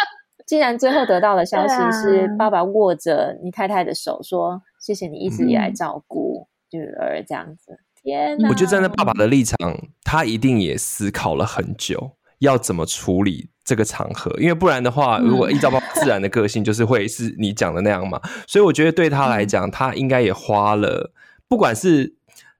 [0.48, 8.48] 竟然最后得到的消息是爸爸握着你太太的手说：“谢谢你一直以来照顾女儿。”这样子，天哪！
[8.48, 9.56] 我觉得站在爸爸的立场，
[10.04, 18.20] 他一定也思考了很久，要怎么处理这个场合，因为不然的话，如果依照爸爸自然的个性，就是会是你讲的那样嘛。
[18.46, 21.12] 所以我觉得对他来讲，他应该也花了，
[21.48, 22.16] 不管是。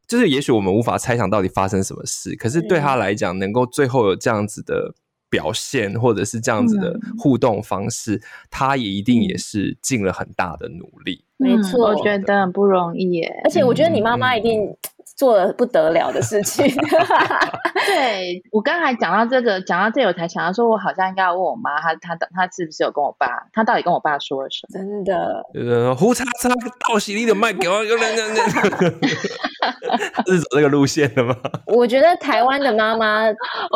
[0.08, 4.92] 就是也许我们无法猜想到底发生什么事，可是对他来讲，能够最后有这样子的
[5.28, 11.24] 表现，或者是这样子的互动方式，嗯、他也一定也是尽了很大的努力。
[11.36, 13.40] 没错，我觉得很不容易耶。
[13.44, 14.76] 而且我觉得你妈妈一定。
[15.20, 16.64] 做了不得了的事情。
[17.86, 24.78] 对，我刚才讲到这个，讲到这，我才想到说，我好像应该要问我妈，她她她是不是有跟我爸，她到底跟我爸说了什么？
[24.78, 26.48] 真的，呃，胡叉叉
[26.88, 28.36] 倒洗你的麦给我，有人人人，
[30.26, 31.36] 是走这个路线的吗？
[31.68, 33.26] 我觉得台湾的妈妈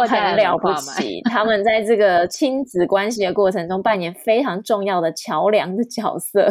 [0.08, 6.50] 很了不起，他们在这个亲子关系的过程中扮演非常重要的桥梁的角色。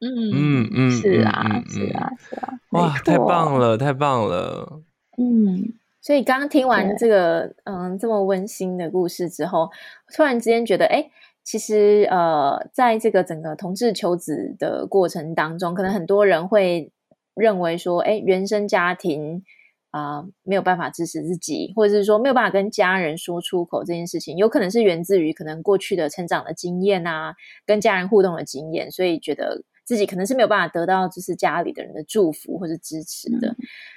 [0.00, 4.82] 嗯嗯嗯，是啊是啊是啊，哇，太棒了太棒了，
[5.16, 5.72] 嗯，
[6.02, 9.70] 所以刚刚听完这个嗯这么温馨的故事之后，
[10.14, 11.08] 突然之间觉得，哎，
[11.42, 16.92] 其实呃，在这个整个同志求子的过程当中，可能很多人会
[17.34, 19.42] 认为说，哎，原生家庭
[19.90, 27.34] 啊，呃，没有办法支持自己，或者是说没有办法跟家人说出口这件事情，有可能是源自于可能过去的成长的经验啊，
[27.64, 29.62] 跟家人互动的经验，所以觉得。
[29.84, 33.48] 自己可能是没有办法得到，就是家里的人的祝福或者支持的。
[33.48, 33.56] 嗯、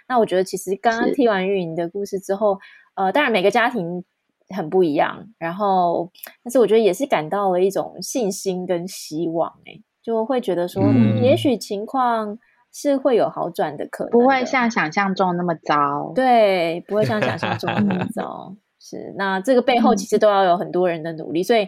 [0.10, 2.60] 那我觉得，其实刚刚听完玉莹的故事之后，
[2.96, 4.04] 呃，当然每个家庭
[4.50, 6.12] 很不一样，然后，
[6.44, 9.82] 但是我觉得也是感到了一种信心跟希望、欸。
[10.04, 12.38] 就会觉得说，嗯，也许情况
[12.72, 16.12] 是会有好转的可能的，不会像想象中那么糟。
[16.14, 18.56] 对，不会像想象中那么 糟。
[18.80, 21.68] 是，那这个背后其实都要有很多人的努力，所以。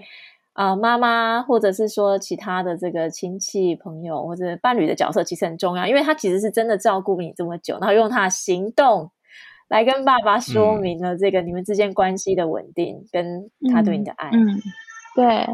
[0.54, 9.10] 啊，妈妈或者是说其他的这个亲戚朋友或者伴侣的角色其实很重要，因为他其实是真的照顾你这么久，然后用他的行动
[9.70, 14.30] 来跟爸爸说明了这个你们之间关系的稳定、嗯、跟他对你的爱。
[14.34, 14.60] 嗯，
[15.16, 15.47] 对，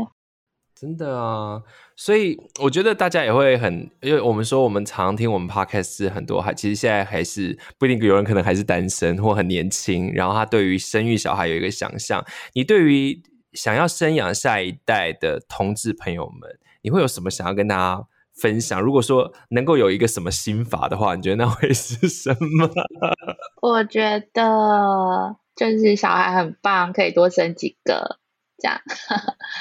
[0.74, 1.62] 真的啊，
[1.96, 13.22] 所以我觉得大家也会很，因为我们说我们常听我们 podcast 是很多，还其实现在还是不一定有人可能还是单身或很年轻，然后他对于生育小孩有一个想象，你对于。
[13.56, 18.04] 想要生养下一代的同志朋友们，你会有什么想要跟大家
[18.40, 18.82] 分享？
[18.82, 22.70] 如果说能够有一个什么心法的话，你觉得那会是什么？
[23.64, 28.20] 我觉得就是小孩很棒，可以多生几个
[28.58, 28.80] 这样。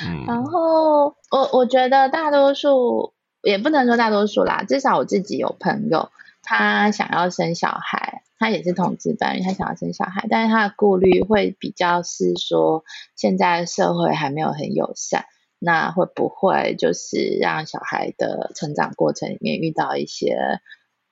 [0.07, 6.11] 嗯、然后我我觉得大多数也不能说大多数啦，至少我自己有朋友，
[6.45, 8.23] 他想要生小孩。
[8.37, 12.85] 他也是同志伴侣，他想要生小孩，但是他的顾虑会比较是说，
[13.17, 15.25] 现在社会还没有很友善，
[15.61, 20.61] 那会不会就是让小孩的成长过程里面遇到一些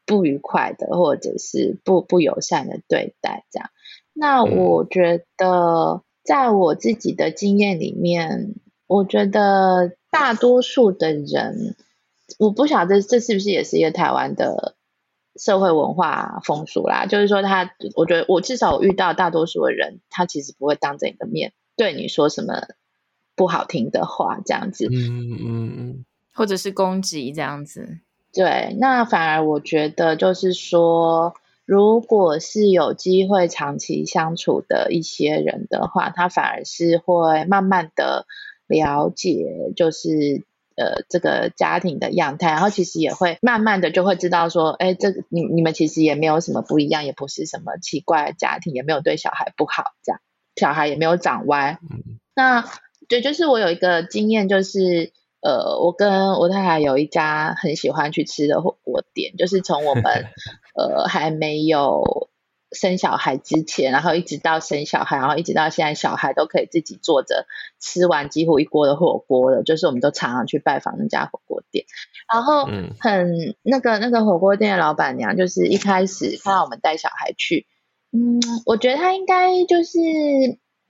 [0.05, 3.47] 不愉快的，或者是不不友善的对待？
[3.51, 3.71] 这样，
[4.13, 8.57] 那我觉得，在我自己的经验里面，
[8.87, 11.77] 我觉得大多数的人，
[12.39, 14.75] 我不晓得这是不是也是一个台湾的。
[15.37, 22.69] 社会文化风俗啦，就是说他，我觉得我至少我遇到大多数的人，他其实不会当着你的面对你说什么
[23.35, 26.05] 不好听的话，这样子，嗯嗯嗯，
[26.35, 27.99] 或者是攻击这样子。
[28.33, 38.27] 对，那反而我觉得就是说，如果是有机会长期相处的一些人的话，他反而是会慢慢的
[38.67, 40.45] 了解，就是。
[40.77, 50.21] 呃，这个家庭的样态，然后其实也会慢慢的就会知道说，哎，这个你你们其实也没有什么不一样，也不是什么奇怪的家庭，也没有对小孩不好，这样
[50.57, 51.79] 小孩也没有长歪。
[51.83, 52.65] 嗯、那
[53.09, 60.05] 对，就是我有一个经验，就是呃，我跟我太太有一家很喜欢去吃的火锅店，就是从我们
[60.75, 62.31] 呃还没有。
[62.73, 67.47] 生小孩之前，然后一直到生小孩，然后一直到现在，小孩都可以自己坐着
[67.81, 69.63] 吃完几乎一锅的火锅了。
[69.63, 71.85] 就是我们都常常去拜访那家火锅店，
[72.33, 72.67] 然后
[72.99, 77.67] 很那个那个火锅店的老板娘，就是一开始看到我们带小孩去，
[78.13, 79.99] 嗯，我觉得她应该就是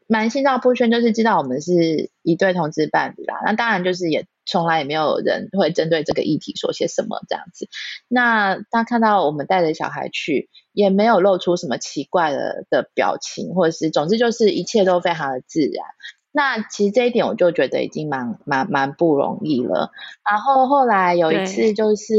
[0.07, 3.41] 蛮心照不宣，就是知道我们是一对同志伴侣啦。
[3.45, 4.26] 那当然就是也。
[4.45, 7.68] 从来也没有人会针对这个议题说些什么这样子。
[8.09, 15.86] 那他看到我们带着小孩去，也没有露出什么奇怪的的表情，或者是总之就是一切都非常的自然。
[16.30, 19.90] 那其实这一点我就觉得已经蛮蛮蛮不容易了。
[20.30, 22.14] 然后后来有一次就是。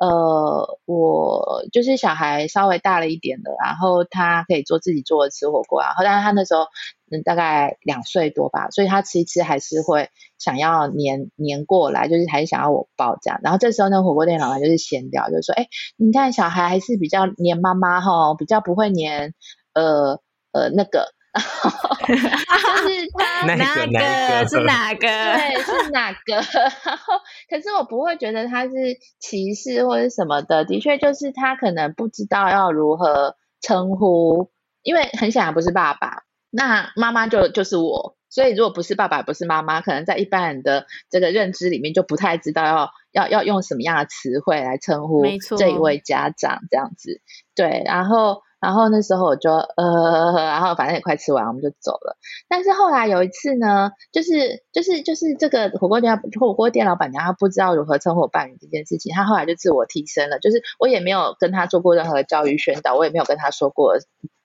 [0.00, 6.66] 呃，我就是小孩稍微大了一点的，然后他可以做自己做的吃火锅，然后但是他那时候
[7.12, 10.08] 嗯大概两岁多吧，所以他吃一吃还是会
[10.38, 13.38] 想要黏黏过来，就是还是想要我抱这样。
[13.42, 19.34] 然后这时候那个火锅店老板就是闲聊，就是说，哎，你看小孩还是比较黏妈妈哈，比较不会黏
[19.74, 20.20] 呃
[20.52, 21.12] 呃那个。
[21.32, 25.00] 就是他 哪个哪个是哪个？
[25.00, 26.34] 对，是哪个？
[26.84, 27.14] 然后，
[27.48, 28.70] 可是我不会觉得他是
[29.18, 30.66] 歧视或者什么的。
[30.66, 34.50] 的确，就是他可能不知道要如何称呼，
[34.82, 36.18] 因为很显然不是爸爸，
[36.52, 38.14] 那妈妈就就是我。
[38.30, 45.24] 所以，如果不是爸爸，不是妈妈，可能在一般人的这个认知里面，就不太知道要要要用什么样的词汇来称呼
[45.58, 47.20] 这一位家长这样子。
[47.56, 48.42] 对，然后。
[48.62, 52.16] 然后那时候我就呃，然后反正也快吃完，我们就走了。
[52.48, 60.38] 但是后来有一次呢，就是就是就是这个火锅店火锅店老板娘她不知道如何称呼我伴侣这件事情，她后来就自我提升了。
[60.38, 63.96] 就是我也没有跟她做过任何的教育宣导，我也没有跟她说过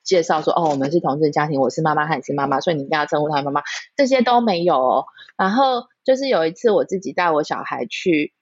[0.08, 3.62] 介绍说哦，我们是同志家庭，我是妈妈，她也是妈妈，所以你一定要称呼她妈妈，
[3.95, 5.05] 这些都没有哦。
[5.38, 8.34] 然后就是有一次我自己带我小孩去。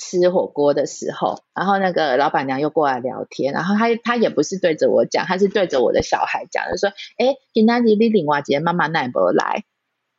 [0.00, 9.64] 吃火锅的时候，然后那个老板娘又过来聊天，然后她她也不是对着我讲，她是对着我的小孩讲，就说：“哎，今天你另外一个妈妈奈不来，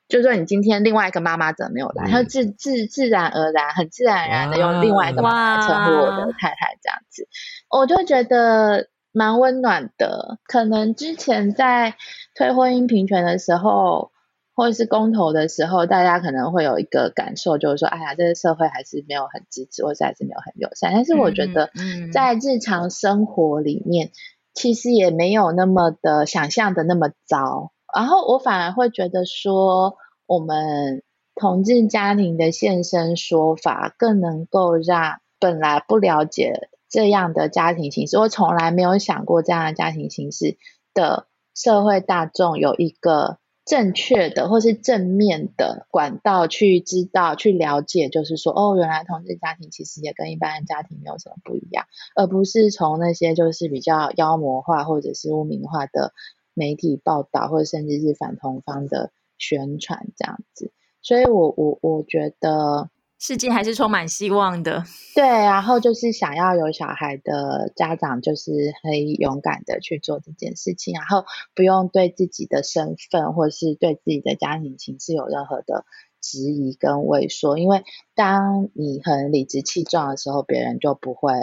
[0.10, 7.30] 就说你今天另外一个妈妈怎么没有来？”她、嗯、自自自然而然，很自然而然的用另外一个妈妈称呼我的太太，这样子，
[7.70, 8.90] 我就觉得
[9.20, 10.40] 蛮温暖的。
[10.46, 11.96] 可能之前在
[12.34, 14.12] 推婚姻平权的时候。
[14.60, 20.92] 或者是公投的时候，大家可能会有一个感受，就是说，哎呀，这个社会还是没有很支持，或者还是没有很友善。
[20.94, 21.70] 但是我觉得，
[22.12, 24.20] 在日常生活里面，嗯嗯、
[24.54, 27.72] 其实也没有那么的想象的那么糟。
[27.96, 29.96] 然后我反而会觉得说，
[30.26, 31.04] 我们
[31.36, 40.58] 同志家庭的现身说法，更能够让本来不了解这样的家庭形式，我从来没有想过这样的家庭形式
[40.94, 51.86] 的社会大众有一个正确的或是正面的管道去知道、去了解，就是说，哦，原来同志家庭其实也跟一般的家庭没有什么不一样，
[52.16, 56.14] 而不是从那些就是比较妖魔化或者是污名化的
[56.56, 60.72] 媒体报道，或者甚至是反同方的宣传这样子。
[61.04, 62.90] 所以我我我觉得。
[63.20, 65.28] 世界还是充满希望的， 对。
[65.28, 68.52] 然后就是想要有小孩的家长，就是
[68.82, 75.84] 可以勇敢的去做这件事情，然后不用对自己的身份或是对自己的家庭形式有任何的
[76.22, 77.84] 质疑跟畏缩，因为
[78.16, 81.34] 当你很理直气壮的时候，别人就不会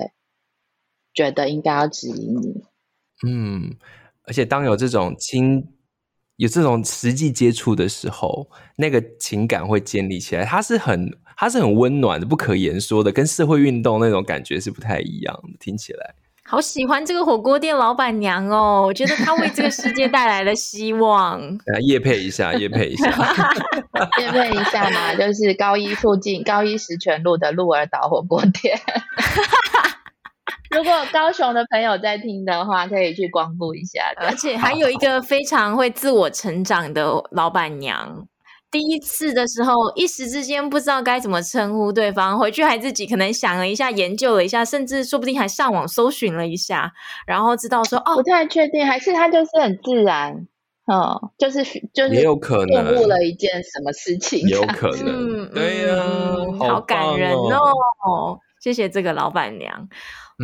[1.12, 2.64] 觉得应该要质疑你。
[3.26, 3.76] 嗯，
[4.22, 5.75] 而且当有这种亲。
[6.36, 15.50] 有这种实际接触的时候，那个情感会建立起来，它是很，它是很温暖的，不可言说的，跟社会运动那种感觉是不太一样的。
[15.58, 16.14] 听起来，
[16.44, 21.40] 好喜欢这个火锅店老板娘哦，我觉得她为这个世界带来了希望。
[21.72, 23.08] 来业配一下，业配一下，
[24.20, 28.78] 业配一下嘛，就是高一附近高一石泉路的鹿儿岛火锅店。
[30.76, 34.12] 如果高雄的朋友在听的话，可以去光顾一下。
[34.20, 38.26] 而且还有一个非常会自我成长的老板娘，
[38.70, 46.92] 第一次的时候一时之间不知道该怎么称呼对方，回去还自己可能想了一下，研究了一下，甚至说不定还上网搜寻了一下，
[47.26, 50.46] 然后知道说哦，不太确定，还是他就是很自然，
[50.86, 51.64] 哦，就是
[51.94, 52.84] 就是也有可能。
[52.84, 57.72] 顿悟了一件什么事情，有可能，嗯、对呀、啊嗯，好感人哦，
[58.06, 59.88] 哦，谢谢这个老板娘。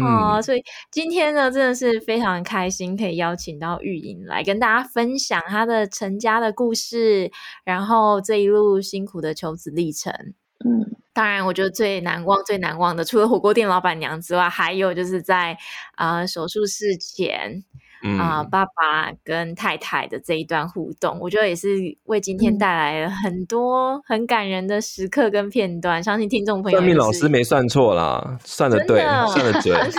[0.01, 7.30] 哦，所以今天呢，真的是非常开心，可以邀请到玉莹来跟大家分享她的成家的故事，
[7.64, 10.11] 然后这一路辛苦的求子历程。
[10.64, 15.59] 嗯，当然，我觉得最难忘、最难忘的，除了火锅店老板娘之外，还有就是在
[15.97, 17.62] 啊、呃、手术室前。
[18.18, 26.00] 啊、呃，爸爸跟太太的这一段互动，我觉得也是为今天带来了很多很感人的时刻跟片段。
[26.00, 29.78] 嗯、相信听众朋友，算命老师没算错啦，算的对，算的准。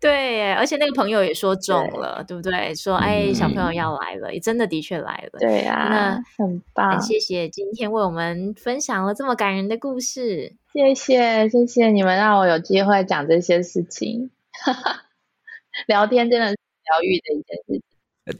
[0.00, 2.74] 对，而且那个朋友也说 中了，对，对不对？
[2.74, 5.38] 说哎，小朋友要来了，嗯、也真的的确来了。
[5.38, 6.90] 对呀、啊，那很棒。
[6.92, 10.56] 很谢谢今天为我们分享了这么感人的故事。
[10.72, 14.30] 谢谢，谢谢你们让我有机会讲这些事情。
[15.86, 17.82] 聊天真的是疗愈的一件事情。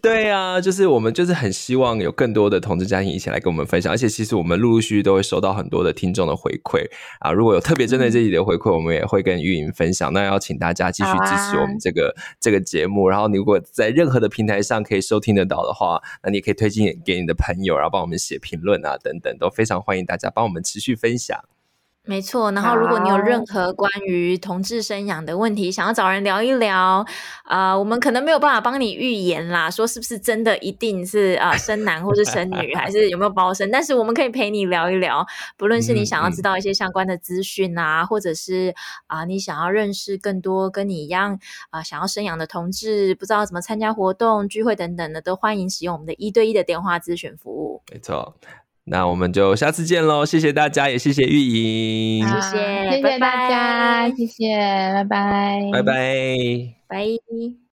[0.01, 7.31] 对啊，就是我们就是很希望有更多的同志家庭一起来跟我们分享，而且其实我们陆陆续续都会收到很多的听众的回馈啊。
[7.31, 10.11] 如果有特别针对这集的回馈，我们也会跟玉莹分享。
[10.15, 13.11] 那要请大家继续支持我们这个、啊、这个节目。
[13.11, 21.39] 然后你如果在任何的平台上可以收听得到的话，那你也可以推荐给你的朋友，然后帮我们写评论啊等等，都非常欢迎大家帮我们持续分享。
[22.07, 27.03] 没错，然后如果你有任何关于同志生养的问题，想要找人聊一聊，
[27.45, 35.27] 啊、呃，我们可能没有办法帮你预言啦，说是不是真的一定是啊、呃、生男或是生女，还是有没有包生，但是我们可以陪你聊一聊，
[35.57, 38.75] 不论是你想要知道一些相关的资讯啊，嗯嗯、或者是
[39.07, 41.39] 啊、呃、你想要认识更多跟你一样
[41.71, 47.83] 啊、呃、想要生养的同志，不知道怎么参加活动聚会等等的，都欢迎使用我们的一对一的电话咨询服务。
[47.91, 48.35] 没错。
[48.87, 50.27] 那我们就下次见喽！
[50.27, 54.57] 谢谢大家，也谢谢玉莹，谢谢，谢谢大家，谢谢，
[54.95, 55.95] 拜拜，拜拜，
[56.87, 57.55] 拜。